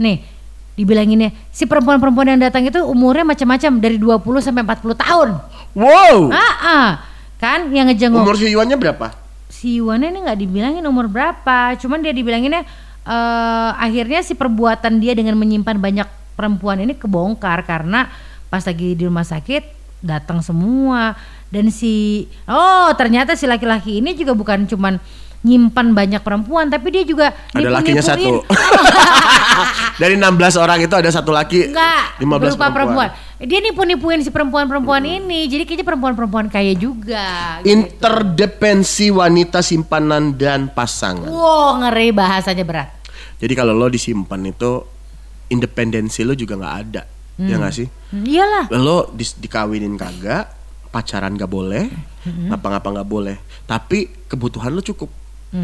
nih 0.00 0.24
dibilanginnya 0.80 1.32
si 1.52 1.68
perempuan-perempuan 1.68 2.32
yang 2.32 2.40
datang 2.40 2.64
itu 2.64 2.80
umurnya 2.80 3.28
macam-macam 3.28 3.72
dari 3.80 3.96
20 4.00 4.44
sampai 4.44 4.64
40 4.64 5.04
tahun. 5.04 5.28
Wow. 5.76 6.32
Ah, 6.32 6.56
ah. 6.64 6.88
kan 7.36 7.68
yang 7.68 7.92
ngejenguk 7.92 8.24
Umur 8.24 8.36
si 8.40 8.48
Yuannya 8.48 8.80
berapa? 8.80 9.26
si 9.56 9.80
Yuannya 9.80 10.12
ini 10.12 10.18
nggak 10.26 10.38
dibilangin 10.38 10.84
umur 10.84 11.08
berapa, 11.08 11.74
cuman 11.80 12.04
dia 12.04 12.12
dibilanginnya 12.12 12.62
eh, 13.06 13.70
akhirnya 13.80 14.20
si 14.20 14.36
perbuatan 14.36 15.00
dia 15.00 15.16
dengan 15.16 15.38
menyimpan 15.40 15.80
banyak 15.80 16.08
perempuan 16.36 16.84
ini 16.84 16.92
kebongkar 16.92 17.64
karena 17.64 18.12
pas 18.52 18.62
lagi 18.68 18.92
di 18.92 19.08
rumah 19.08 19.24
sakit 19.24 19.74
datang 20.04 20.44
semua 20.44 21.16
dan 21.48 21.72
si 21.72 22.28
oh 22.44 22.92
ternyata 22.94 23.32
si 23.32 23.48
laki-laki 23.48 24.04
ini 24.04 24.12
juga 24.12 24.36
bukan 24.36 24.68
cuman 24.68 25.00
nyimpan 25.40 25.92
banyak 25.92 26.20
perempuan 26.20 26.66
tapi 26.66 26.88
dia 26.90 27.02
juga 27.02 27.34
Ada 27.50 27.68
lakinya 27.68 28.00
satu. 28.00 28.42
Dari 30.00 30.14
16 30.14 30.28
orang 30.56 30.78
itu 30.78 30.92
ada 30.92 31.08
satu 31.08 31.32
laki. 31.32 31.72
Enggak, 31.72 32.20
15 32.20 32.28
berupa 32.28 32.68
perempuan. 32.68 32.72
perempuan. 32.74 33.08
Dia 33.38 33.58
nipu-nipuin 33.60 34.20
si 34.20 34.28
perempuan-perempuan 34.28 35.02
ini. 35.04 35.48
Jadi 35.48 35.64
kayaknya 35.64 35.86
perempuan-perempuan 35.86 36.46
kaya 36.48 36.72
juga. 36.72 37.60
gitu. 37.60 37.72
Interdepensi 37.72 39.08
wanita 39.08 39.60
simpanan 39.60 40.36
dan 40.36 40.68
pasangan. 40.68 41.28
Wow, 41.28 41.80
ngeri 41.80 42.12
bahasanya 42.12 42.64
berat. 42.64 42.88
Jadi 43.36 43.52
kalau 43.52 43.72
lo 43.72 43.88
disimpan 43.88 44.40
itu 44.42 44.84
independensi 45.48 46.24
lo 46.24 46.32
juga 46.32 46.56
nggak 46.56 46.76
ada. 46.82 47.02
Ya 47.36 47.60
nggak 47.60 47.74
sih? 47.74 47.84
Hmm, 47.84 48.24
Iyalah. 48.24 48.64
Lo 48.72 49.12
dis- 49.12 49.36
dikawinin 49.36 49.92
kagak, 49.94 50.48
pacaran 50.88 51.36
gak 51.36 51.52
boleh, 51.52 51.84
ngapa-ngapa 52.24 52.88
nggak 52.96 53.08
boleh. 53.08 53.36
Tapi 53.64 54.24
kebutuhan 54.24 54.72
lo 54.72 54.80
cukup. 54.80 55.12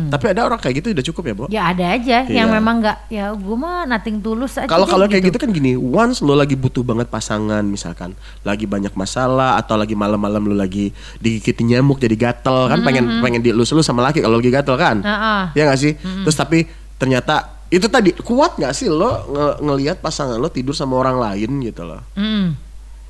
Tapi 0.08 0.24
ada 0.28 0.40
orang 0.42 0.56
kayak 0.56 0.74
gitu 0.78 0.86
udah 0.90 1.04
cukup 1.04 1.22
ya, 1.22 1.34
Bo. 1.34 1.44
Ya 1.48 1.62
ada 1.66 1.84
aja 1.90 2.24
yang 2.24 2.48
Iya. 2.48 2.54
memang 2.54 2.74
nggak 2.78 2.96
ya 3.08 3.30
gue 3.30 3.56
mah 3.56 3.84
nating 3.84 4.18
tulus 4.18 4.54
aja. 4.54 4.64
Kalau 4.64 4.84
kalau 4.84 5.04
kayak 5.04 5.28
gitu 5.28 5.36
kan 5.36 5.48
gini, 5.48 5.72
once 5.74 6.18
lo 6.18 6.32
lagi 6.32 6.52
butuh 6.52 6.80
banget 6.80 7.06
pasangan 7.06 7.60
misalkan, 7.60 8.12
lagi 8.40 8.64
banyak 8.64 8.92
masalah 8.92 9.56
atau 9.56 9.74
lagi 9.74 9.92
malam-malam 9.92 10.42
lo 10.42 10.54
lagi 10.54 10.90
digigitin 11.16 11.68
nyamuk 11.68 11.96
jadi 11.96 12.14
gatel 12.14 12.66
kan 12.66 12.80
pengen 12.80 13.18
pengen 13.18 13.40
dielus-elus 13.40 13.82
sama 13.82 14.02
laki 14.02 14.18
kalau 14.18 14.36
lagi 14.36 14.50
gatel 14.50 14.74
kan? 14.74 14.96
Heeh. 14.98 15.42
Ya 15.52 15.62
nggak 15.64 15.78
sih? 15.78 15.92
Terus 15.96 16.34
tapi 16.34 16.64
ternyata 16.96 17.34
itu 17.68 17.86
tadi 17.86 18.12
kuat 18.14 18.54
nggak 18.54 18.72
sih 18.72 18.86
lo 18.86 19.10
nge- 19.26 19.56
ngelihat 19.60 19.96
pasangan 19.98 20.36
lo 20.36 20.46
tidur 20.46 20.72
sama 20.72 20.96
orang 20.96 21.16
lain 21.18 21.60
gitu 21.62 21.82
loh? 21.82 22.04
Hmm. 22.12 22.52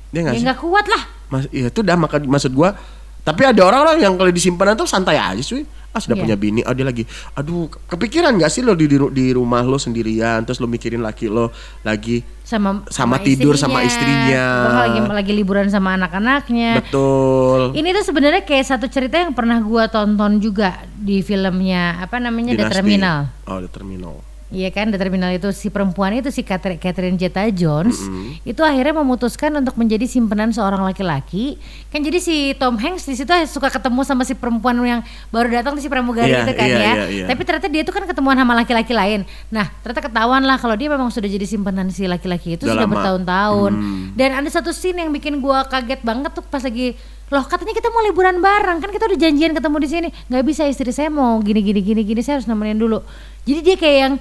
Dia 0.09 0.19
nggak 0.21 0.33
Ya 0.33 0.39
sih? 0.39 0.45
nggak 0.45 0.59
kuat 0.59 0.85
lah. 0.85 1.03
Mas, 1.27 1.45
iya 1.49 1.67
itu 1.67 1.79
dah 1.79 1.95
maka 1.95 2.17
maksud 2.17 2.51
gua. 2.51 2.71
Tapi 3.19 3.41
ada 3.41 3.61
orang-orang 3.61 3.97
yang 3.99 4.13
kalau 4.13 4.29
disimpanan 4.29 4.73
tuh 4.73 4.83
santai 4.83 5.15
aja 5.15 5.39
cuy. 5.39 5.63
Ah 5.93 6.01
sudah 6.01 6.13
Iya. 6.13 6.23
punya 6.25 6.35
bini, 6.35 6.59
ah 6.59 6.73
dia 6.73 6.83
lagi, 6.83 7.05
aduh 7.31 7.69
kepikiran 7.85 8.33
gak 8.35 8.49
sih 8.49 8.59
lo 8.59 8.73
di, 8.73 8.85
di, 8.85 8.97
ru- 8.97 9.09
di 9.09 9.29
rumah 9.29 9.61
lo 9.61 9.77
sendirian, 9.77 10.41
terus 10.41 10.57
lo 10.57 10.65
mikirin 10.65 10.99
laki 10.99 11.29
lo 11.29 11.53
lagi 11.81 12.25
sama 12.43 12.81
Sama 12.89 13.17
tidur 13.17 13.53
sama 13.53 13.79
istrinya. 13.81 14.73
Lagi 14.83 14.99
lagi 15.05 15.31
liburan 15.31 15.69
sama 15.69 15.93
anak-anaknya. 15.93 16.81
betul. 16.81 17.71
Ini 17.71 17.93
tuh 17.93 18.03
sebenarnya 18.03 18.41
kayak 18.41 18.65
satu 18.67 18.85
cerita 18.87 19.15
yang 19.15 19.31
pernah 19.31 19.61
gua 19.61 19.85
tonton 19.85 20.37
juga 20.37 20.81
di 20.91 21.21
filmnya 21.21 22.01
apa 22.01 22.17
namanya 22.17 22.51
The 22.51 22.57
Dinasti. 22.59 22.75
Terminal. 22.75 23.17
Oh, 23.45 23.61
The 23.61 23.69
Terminal. 23.69 24.32
Iya 24.53 24.69
kan, 24.69 24.93
The 24.93 25.01
Terminal 25.01 25.33
itu 25.33 25.49
si 25.49 25.73
perempuan 25.73 26.13
itu 26.13 26.29
si 26.29 26.45
Catherine, 26.45 26.77
Catherine 26.77 27.17
Zeta-Jones 27.17 27.97
itu 28.45 28.61
akhirnya 28.61 29.01
memutuskan 29.01 29.49
untuk 29.57 29.73
menjadi 29.81 30.05
simpenan 30.05 30.53
seorang 30.53 30.85
laki-laki. 30.85 31.57
Kan 31.89 32.05
jadi 32.05 32.21
si 32.21 32.53
Tom 32.61 32.77
Hanks 32.77 33.09
di 33.09 33.17
situ 33.17 33.33
suka 33.49 33.73
ketemu 33.73 34.05
sama 34.05 34.21
si 34.21 34.37
perempuan 34.37 34.77
yang 34.85 35.01
baru 35.33 35.49
datang 35.49 35.73
tuh 35.73 35.81
si 35.81 35.89
pramugari 35.89 36.29
Iya, 36.29 36.45
itu 36.45 36.53
kan 36.53 36.67
iya, 36.69 36.77
ya. 36.77 36.93
iya, 36.93 37.05
iya. 37.09 37.25
Tapi 37.33 37.41
ternyata 37.41 37.67
dia 37.73 37.81
tuh 37.81 37.93
kan 37.97 38.05
ketemuan 38.05 38.37
sama 38.37 38.53
laki-laki 38.53 38.93
lain. 38.93 39.25
Nah, 39.49 39.73
ternyata 39.81 40.05
ketahuan 40.05 40.45
lah 40.45 40.61
kalau 40.61 40.77
dia 40.77 40.87
memang 40.93 41.09
sudah 41.09 41.25
jadi 41.25 41.45
simpenan 41.49 41.89
si 41.89 42.05
laki-laki 42.05 42.53
itu 42.53 42.69
Udah 42.69 42.77
sudah 42.77 42.87
bertahun-tahun. 42.87 43.71
Hmm. 43.73 44.05
Dan 44.13 44.37
ada 44.37 44.49
satu 44.53 44.69
scene 44.69 45.01
yang 45.01 45.09
bikin 45.09 45.41
gua 45.41 45.65
kaget 45.65 46.05
banget 46.05 46.29
tuh 46.29 46.45
pas 46.45 46.61
lagi 46.61 46.93
loh 47.33 47.41
katanya 47.49 47.73
kita 47.73 47.89
mau 47.89 48.05
liburan 48.05 48.37
bareng 48.37 48.77
kan 48.77 48.93
kita 48.93 49.09
udah 49.09 49.17
janjian 49.17 49.57
ketemu 49.57 49.77
di 49.81 49.89
sini 49.89 50.09
nggak 50.29 50.43
bisa 50.45 50.69
istri 50.69 50.93
saya 50.93 51.09
mau 51.09 51.41
gini 51.41 51.65
gini 51.65 51.81
gini 51.81 52.01
gini 52.05 52.21
saya 52.21 52.37
harus 52.37 52.45
nemenin 52.45 52.77
dulu 52.77 53.01
jadi 53.41 53.59
dia 53.65 53.75
kayak 53.79 53.97
yang 53.97 54.13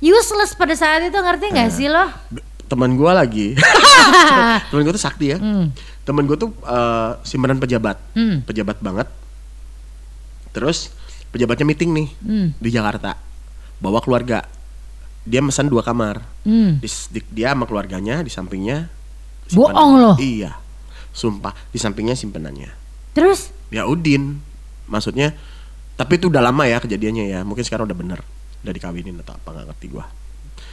useless 0.00 0.52
pada 0.52 0.72
saat 0.72 1.00
itu 1.02 1.14
ngerti 1.14 1.46
nggak 1.48 1.70
sih 1.70 1.86
lo 1.86 2.08
Teman 2.66 2.94
gua 2.94 3.18
lagi. 3.18 3.58
Temen 4.70 4.86
gua 4.86 4.94
tuh 4.94 5.02
sakti 5.02 5.34
ya. 5.34 5.42
Temen 6.00 6.22
gua 6.22 6.38
tuh 6.38 6.54
eh, 6.54 7.10
simpanan 7.24 7.58
pejabat. 7.58 7.98
Hmm. 8.14 8.46
Pejabat 8.46 8.78
banget. 8.78 9.10
Terus 10.50 10.94
pejabatnya 11.30 11.66
meeting 11.66 11.90
nih 11.90 12.08
Hmm. 12.18 12.48
di 12.56 12.70
Jakarta. 12.70 13.18
Bawa 13.78 13.98
keluarga. 13.98 14.46
Dia 15.26 15.42
pesan 15.42 15.66
dua 15.66 15.82
kamar. 15.82 16.22
Hmm. 16.46 16.78
Di, 16.78 16.86
di- 17.10 17.26
dia 17.34 17.52
sama 17.52 17.66
keluarganya 17.66 18.22
di 18.22 18.30
sampingnya 18.30 18.86
Bohong 19.50 19.92
loh. 19.98 20.14
Iya. 20.14 20.54
Sumpah, 21.10 21.50
di 21.68 21.78
sampingnya 21.82 22.14
simpenannya. 22.14 22.70
terus 23.10 23.50
Ya 23.74 23.82
Udin. 23.82 24.38
Maksudnya 24.86 25.34
tapi 25.98 26.16
itu 26.16 26.30
udah 26.30 26.38
lama 26.40 26.64
ya 26.64 26.78
kejadiannya 26.78 27.24
ya. 27.28 27.40
Mungkin 27.42 27.66
sekarang 27.66 27.90
udah 27.90 27.98
bener. 27.98 28.22
Udah 28.60 28.72
dikawinin 28.72 29.16
atau 29.18 29.34
apa 29.34 29.48
nggak 29.50 29.66
ngerti 29.68 29.86
gua. 29.88 30.06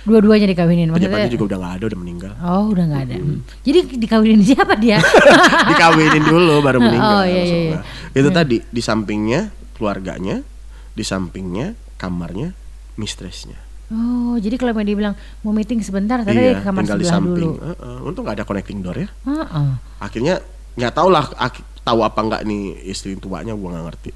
dua-duanya 0.08 0.48
dikawinin 0.48 0.88
Pejabatnya 0.88 1.10
maksudnya 1.28 1.32
juga 1.32 1.46
udah 1.48 1.58
nggak 1.60 1.74
ada, 1.76 1.84
udah 1.84 2.00
meninggal. 2.00 2.32
oh 2.40 2.64
udah 2.72 2.86
nggak 2.88 3.04
ada 3.08 3.16
Hmm. 3.20 3.40
jadi 3.60 3.80
dikawinin 3.98 4.40
siapa 4.40 4.74
dia 4.76 4.98
dikawinin 5.72 6.24
dulu 6.24 6.64
baru 6.64 6.80
meninggal. 6.80 7.12
Oh, 7.12 7.24
iya, 7.28 7.42
iya, 7.44 7.58
iya. 7.76 7.80
Itu 8.12 8.30
tadi 8.32 8.64
di 8.64 8.80
sampingnya 8.80 9.52
keluarganya, 9.76 10.44
di 10.94 11.04
sampingnya 11.04 11.76
kamarnya 11.96 12.56
mistressnya. 12.96 13.58
oh 13.88 14.36
jadi 14.36 14.56
kalau 14.56 14.76
dia 14.80 14.96
bilang 14.96 15.16
mau 15.42 15.52
meeting 15.52 15.80
sebentar 15.80 16.20
tadi 16.20 16.36
iya, 16.36 16.60
di 16.60 16.64
kamar 16.64 16.84
tinggal 16.84 17.00
di 17.00 17.04
sebelah 17.04 17.16
samping. 17.24 17.52
dulu 17.56 17.64
Heeh, 17.64 17.98
untung 18.04 18.24
nggak 18.24 18.36
ada 18.36 18.46
connecting 18.46 18.78
door 18.80 18.98
ya. 19.00 19.08
Heeh. 19.24 19.70
Akhirnya 20.00 20.36
nggak 20.76 20.94
tahu 20.94 21.08
lah 21.08 21.26
tahu 21.84 22.00
apa 22.04 22.20
nggak 22.20 22.42
nih 22.44 22.62
istri 22.86 23.16
tuanya 23.16 23.56
gua 23.56 23.76
nggak 23.76 23.86
ngerti. 23.88 24.10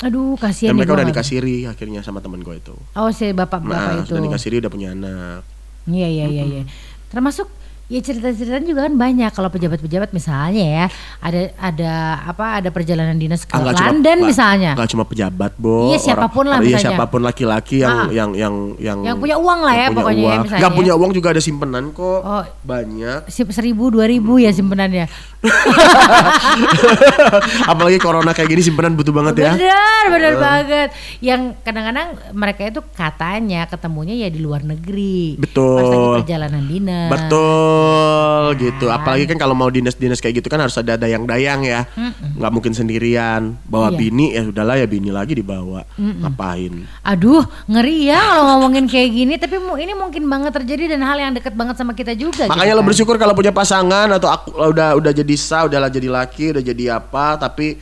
Aduh 0.00 0.34
kasihan 0.34 0.70
Dan 0.70 0.78
mereka 0.78 0.94
udah 0.94 1.06
nikasiri 1.06 1.64
akhirnya 1.64 2.00
sama 2.00 2.18
temen 2.18 2.38
gue 2.38 2.54
itu. 2.54 2.74
oh 2.92 3.10
si 3.10 3.30
bapak 3.30 3.58
bapak 3.60 3.66
Nah, 3.66 3.98
itu 3.98 4.08
sudah 4.08 4.22
nikasiri 4.22 4.54
udah 4.58 4.70
punya 4.70 4.88
anak. 4.92 5.42
Iya 5.84 6.06
iya 6.06 6.24
iya 6.28 6.44
iya. 6.44 6.62
Termasuk 7.08 7.48
ya 7.88 7.98
cerita-cerita 7.98 8.60
juga 8.62 8.84
kan 8.84 8.94
banyak 8.94 9.32
kalau 9.32 9.48
pejabat-pejabat 9.48 10.12
misalnya 10.12 10.60
ya 10.60 10.84
ada 11.18 11.40
ada 11.56 11.92
apa 12.22 12.60
ada 12.60 12.68
perjalanan 12.68 13.16
dinas 13.16 13.42
ke 13.42 13.50
Ah, 13.50 13.64
cuma- 13.64 13.72
London 13.72 14.04
nggak- 14.14 14.28
misalnya. 14.28 14.70
nggak 14.76 14.90
cuma 14.92 15.02
pejabat, 15.02 15.52
Bo. 15.56 15.88
Iya, 15.88 15.98
siapa 15.98 16.28
pun 16.28 16.44
lah 16.44 16.60
Iya, 16.60 16.68
misalnya. 16.68 16.84
siapa 16.92 17.04
pun 17.08 17.20
laki-laki 17.24 17.80
yang, 17.80 17.96
Ah. 17.98 18.08
yang 18.12 18.30
yang 18.36 18.54
yang 18.76 18.98
Yang 19.02 19.16
punya 19.18 19.36
uang 19.36 19.60
lah 19.62 19.72
ya 19.74 19.86
punya 19.86 19.96
pokoknya 19.96 20.20
ya 20.20 20.28
uang. 20.28 20.38
misalnya 20.38 20.60
Nggak 20.60 20.70
ya. 20.70 20.78
punya 20.78 20.92
uang 20.94 21.10
juga 21.10 21.28
ada 21.32 21.40
simpenan 21.40 21.84
kok. 21.90 22.20
Oh. 22.22 22.44
Banyak. 22.62 23.20
Seribu 23.32 23.84
dua 23.88 24.04
ribu 24.04 24.36
ya 24.36 24.52
simpenannya. 24.52 25.08
Apalagi 27.70 27.98
corona 28.02 28.34
kayak 28.34 28.48
gini 28.50 28.62
simpenan 28.62 28.98
butuh 28.98 29.14
banget 29.14 29.46
ya. 29.46 29.50
Bener 29.54 30.04
bener 30.10 30.34
banget. 30.36 30.88
Yang 31.22 31.40
kadang-kadang 31.62 32.08
mereka 32.34 32.62
itu 32.66 32.80
katanya 32.94 33.66
ketemunya 33.70 34.14
ya 34.18 34.28
di 34.32 34.40
luar 34.42 34.66
negeri. 34.66 35.38
Betul. 35.38 35.78
Pas 35.78 35.86
lagi 35.86 36.08
perjalanan 36.24 36.64
dinas. 36.66 37.10
Betul 37.10 38.44
gitu. 38.58 38.86
Apalagi 38.90 39.24
kan 39.30 39.38
kalau 39.38 39.54
mau 39.54 39.70
dinas-dinas 39.70 40.18
kayak 40.18 40.42
gitu 40.42 40.48
kan 40.50 40.58
harus 40.58 40.74
ada 40.74 40.98
dayang-dayang 40.98 41.62
ya. 41.62 41.86
Nggak 42.34 42.52
mungkin 42.52 42.72
sendirian. 42.74 43.54
Bawa 43.68 43.88
Iya. 43.88 43.98
bini 43.98 44.26
ya 44.34 44.42
udahlah 44.48 44.76
ya 44.76 44.86
bini 44.90 45.10
lagi 45.14 45.38
dibawa. 45.38 45.86
Ngapain? 45.96 46.82
Aduh 47.06 47.46
ngeri 47.70 48.10
ya 48.10 48.18
kalau 48.18 48.58
ngomongin 48.58 48.90
kayak 48.90 49.10
gini. 49.14 49.34
Tapi 49.38 49.56
ini 49.78 49.92
mungkin 49.94 50.26
banget 50.26 50.52
terjadi 50.58 50.98
dan 50.98 51.06
hal 51.06 51.18
yang 51.18 51.32
deket 51.32 51.54
banget 51.54 51.78
sama 51.78 51.94
kita 51.94 52.12
juga. 52.18 52.50
Makanya 52.50 52.74
gitu 52.74 52.78
lo 52.78 52.82
kan. 52.82 52.88
bersyukur 52.90 53.14
kalau 53.16 53.34
punya 53.38 53.54
pasangan 53.54 54.10
atau 54.10 54.28
aku 54.28 54.48
udah 54.74 54.98
udah 54.98 55.12
jadi 55.14 55.27
sah, 55.34 55.66
udah 55.66 55.78
lah 55.78 55.90
jadi 55.90 56.06
laki, 56.06 56.54
udah 56.54 56.62
jadi 56.62 56.84
apa, 56.94 57.36
tapi 57.36 57.76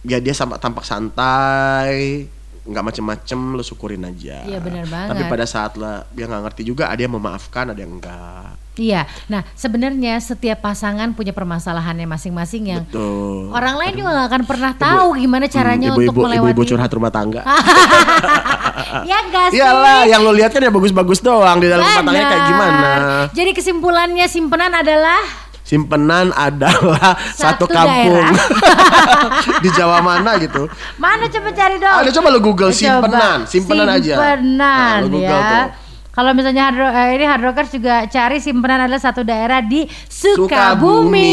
ya 0.00 0.18
dia 0.18 0.30
sama 0.30 0.54
tampak 0.54 0.84
santai, 0.84 2.28
nggak 2.62 2.84
macem-macem, 2.84 3.40
lo 3.50 3.62
syukurin 3.62 4.04
aja. 4.04 4.44
Iya, 4.44 4.60
benar 4.60 4.84
Tapi 4.84 4.92
banget. 5.18 5.26
pada 5.26 5.44
saat 5.44 5.74
lah 5.74 6.04
dia 6.10 6.24
nggak 6.24 6.42
ngerti 6.44 6.62
juga, 6.62 6.86
ada 6.86 7.00
yang 7.00 7.12
memaafkan, 7.12 7.72
ada 7.72 7.80
yang 7.80 7.96
enggak. 7.96 8.54
Iya, 8.78 9.10
nah 9.26 9.42
sebenarnya 9.52 10.22
setiap 10.22 10.62
pasangan 10.62 11.10
punya 11.10 11.34
permasalahannya 11.34 12.06
masing-masing 12.06 12.70
yang 12.70 12.86
Tuh. 12.86 13.50
orang 13.50 13.74
lain 13.74 13.98
juga 13.98 14.14
gak 14.14 14.26
akan 14.30 14.42
pernah 14.46 14.70
tahu 14.70 15.18
gimana 15.18 15.50
caranya 15.50 15.90
Hmm, 15.90 15.98
untuk 15.98 16.14
ibu-ibu, 16.14 16.20
melewati. 16.22 16.42
ibu-ibu 16.46 16.62
curhat 16.62 16.90
rumah 16.94 17.10
tangga. 17.10 17.42
ya 19.10 19.18
gas. 19.28 19.50
Iyalah, 19.50 20.06
yang 20.06 20.22
lo 20.22 20.30
lihat 20.30 20.50
kan 20.50 20.62
ya 20.62 20.70
bagus-bagus 20.70 21.18
doang 21.18 21.58
di 21.58 21.66
dalam 21.66 21.82
rumah 21.82 21.98
tangganya 22.00 22.26
kayak 22.28 22.44
gimana. 22.46 22.90
Jadi 23.32 23.50
kesimpulannya 23.52 24.26
simpenan 24.26 24.70
adalah 24.72 25.20
Simpenan 25.68 26.32
adalah 26.32 27.12
satu, 27.28 27.64
Satu 27.64 27.64
kampung 27.68 28.24
di 29.64 29.68
Jawa 29.70 30.00
mana 30.00 30.40
gitu. 30.40 30.64
mana 30.96 31.28
coba 31.28 31.52
cari 31.52 31.76
dong. 31.76 31.92
Ada 31.94 32.10
coba 32.10 32.28
lo 32.32 32.40
Google 32.40 32.72
Coba. 32.72 32.80
simpenan, 32.80 33.38
simpenan 33.44 33.88
aja. 33.90 34.14
Simpenan 34.16 34.56
Nah, 34.56 34.92
lo 34.98 35.08
Google 35.12 35.28
ya. 35.28 35.44
tuh. 35.44 35.66
Kalau 36.08 36.34
misalnya 36.34 36.66
hard, 36.66 36.82
eh, 36.82 37.14
ini 37.14 37.22
hard 37.22 37.42
rockers 37.44 37.70
juga 37.70 38.02
cari 38.08 38.40
simpenan 38.40 38.80
adalah 38.80 38.98
satu 38.98 39.22
daerah 39.22 39.60
di 39.60 39.86
Sukabumi, 39.86 40.50
Sukabumi, 40.50 41.32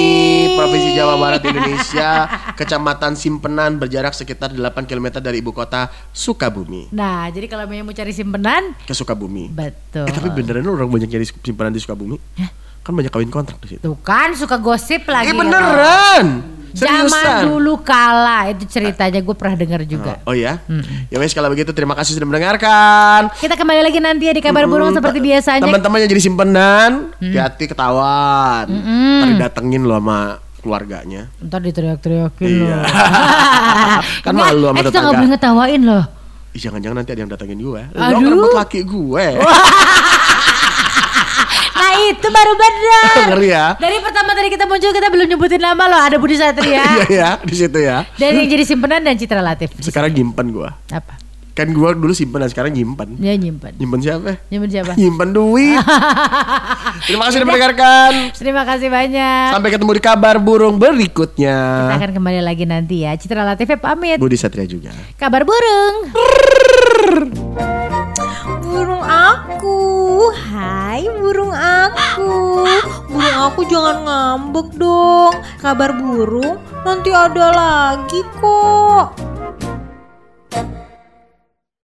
Provinsi 0.53 0.89
Jawa 0.93 1.15
Barat 1.17 1.41
Indonesia, 1.41 2.09
Kecamatan 2.59 3.17
Simpenan 3.17 3.81
berjarak 3.81 4.13
sekitar 4.13 4.51
8 4.51 4.61
km 4.83 5.17
dari 5.17 5.41
ibu 5.41 5.49
kota 5.49 5.89
Sukabumi. 6.11 6.91
Nah, 6.91 7.25
jadi 7.29 7.47
kalau 7.47 7.65
mau 7.65 7.95
cari 7.95 8.13
simpenan, 8.13 8.77
Ke 8.83 8.93
Sukabumi. 8.93 9.49
betul. 9.49 10.05
Eh, 10.05 10.13
tapi 10.13 10.29
beneran 10.29 10.67
orang 10.67 10.85
banyak 10.85 11.09
nyari 11.09 11.25
simpenan 11.25 11.71
di 11.71 11.79
Sukabumi? 11.79 12.19
Kan 12.85 12.93
banyak 12.93 13.09
kawin 13.09 13.27
kontrak 13.27 13.57
di 13.59 13.75
situ. 13.75 13.81
Tuh 13.81 13.97
kan 13.99 14.29
suka 14.31 14.55
gosip 14.55 15.03
lagi. 15.05 15.25
Eh 15.25 15.35
beneran. 15.35 16.25
Zaman 16.69 17.07
Seriusan. 17.07 17.47
dulu 17.47 17.79
kala 17.79 18.51
itu 18.51 18.67
ceritanya 18.67 19.17
gue 19.17 19.31
pernah 19.33 19.55
dengar 19.55 19.81
juga. 19.81 20.19
Oh 20.21 20.35
ya? 20.35 20.59
Ya 21.07 21.17
wes 21.17 21.31
kalau 21.31 21.47
begitu 21.47 21.71
terima 21.71 21.95
kasih 21.95 22.13
sudah 22.13 22.27
mendengarkan. 22.27 23.31
Kita 23.33 23.55
kembali 23.55 23.79
lagi 23.81 23.97
nanti 23.97 24.27
ya 24.27 24.35
di 24.35 24.43
kabar 24.43 24.67
burung 24.67 24.91
Hmm, 24.91 24.99
seperti 24.99 25.17
te- 25.17 25.25
biasanya. 25.25 25.63
Teman-teman 25.63 25.97
yang 25.97 26.09
jadi 26.09 26.21
simpenan, 26.21 26.91
hati-hati 27.15 27.65
ketahuan. 27.65 28.67
Ntar 28.67 29.27
didatengin 29.31 29.81
loh 29.81 29.97
sama 29.97 30.19
keluarganya. 30.59 31.31
Ntar 31.39 31.63
diteriak-teriakin 31.63 32.49
Iya. 32.51 32.75
loh. 32.75 32.83
Kan 34.27 34.33
Nggak, 34.35 34.45
malu 34.45 34.61
sama 34.61 34.75
eh, 34.75 34.75
kita 34.75 34.83
tetangga. 34.85 34.99
nggak 35.01 35.15
boleh 35.15 35.29
ngetawain 35.31 35.81
loh. 35.81 36.03
Ih, 36.51 36.61
jangan-jangan 36.61 36.95
nanti 36.97 37.11
ada 37.11 37.21
yang 37.23 37.31
datengin 37.31 37.59
gue. 37.61 37.81
Lo 37.87 38.17
ngerebut 38.19 38.51
laki 38.53 38.79
gue. 38.83 39.25
Itu 42.05 42.27
baru 42.29 42.53
benar. 42.53 43.15
Ngeri 43.33 43.49
ya. 43.49 43.65
Dari 43.79 43.97
pertama 44.03 44.37
tadi 44.37 44.47
kita 44.53 44.65
muncul 44.69 44.91
kita 44.93 45.07
belum 45.09 45.27
nyebutin 45.33 45.61
nama 45.61 45.83
loh. 45.89 46.01
Ada 46.01 46.17
Budi 46.21 46.35
Satria. 46.37 46.83
Iya 46.95 47.05
ya, 47.09 47.29
di 47.41 47.55
situ 47.55 47.79
ya. 47.81 48.05
Dan 48.15 48.39
yang 48.39 48.47
jadi 48.47 48.63
simpenan 48.63 49.01
dan 49.03 49.17
Citra 49.17 49.41
Latif. 49.41 49.73
Sekarang 49.81 50.13
nyimpen 50.13 50.53
gue. 50.53 50.69
Apa? 50.93 51.25
Kan 51.55 51.71
gua 51.71 51.95
dulu 51.95 52.11
simpen, 52.11 52.43
sekarang 52.51 52.75
nyimpen. 52.75 53.15
Dia 53.15 53.31
nyimpen. 53.39 53.79
Nyimpen 53.79 54.03
siapa? 54.03 54.43
Nyimpen 54.51 54.69
siapa? 54.75 54.91
Nyimpen 54.99 55.31
duit. 55.31 55.79
Terima 57.07 57.31
kasih 57.31 57.39
sudah 57.39 57.47
mendengarkan. 57.47 58.11
Terima 58.35 58.67
kasih 58.67 58.91
banyak. 58.91 59.55
Sampai 59.55 59.71
ketemu 59.71 59.91
di 59.95 60.03
kabar 60.03 60.35
burung 60.35 60.75
berikutnya. 60.75 61.55
Kita 61.87 61.95
akan 61.95 62.11
kembali 62.11 62.43
lagi 62.43 62.67
nanti 62.67 63.07
ya. 63.07 63.15
Citra 63.15 63.47
Latifah 63.47 63.79
pamit. 63.79 64.19
Budi 64.19 64.35
Satria 64.35 64.67
juga. 64.67 64.91
Kabar 65.15 65.47
burung. 65.47 66.11
Hai 70.33 71.05
burung 71.19 71.53
aku. 71.53 72.65
Burung 73.11 73.37
aku 73.51 73.61
jangan 73.69 73.97
ngambek 74.07 74.73
dong. 74.79 75.35
Kabar 75.61 75.93
burung? 75.93 76.57
Nanti 76.85 77.09
ada 77.13 77.51
lagi 77.53 78.21
kok 78.41 79.34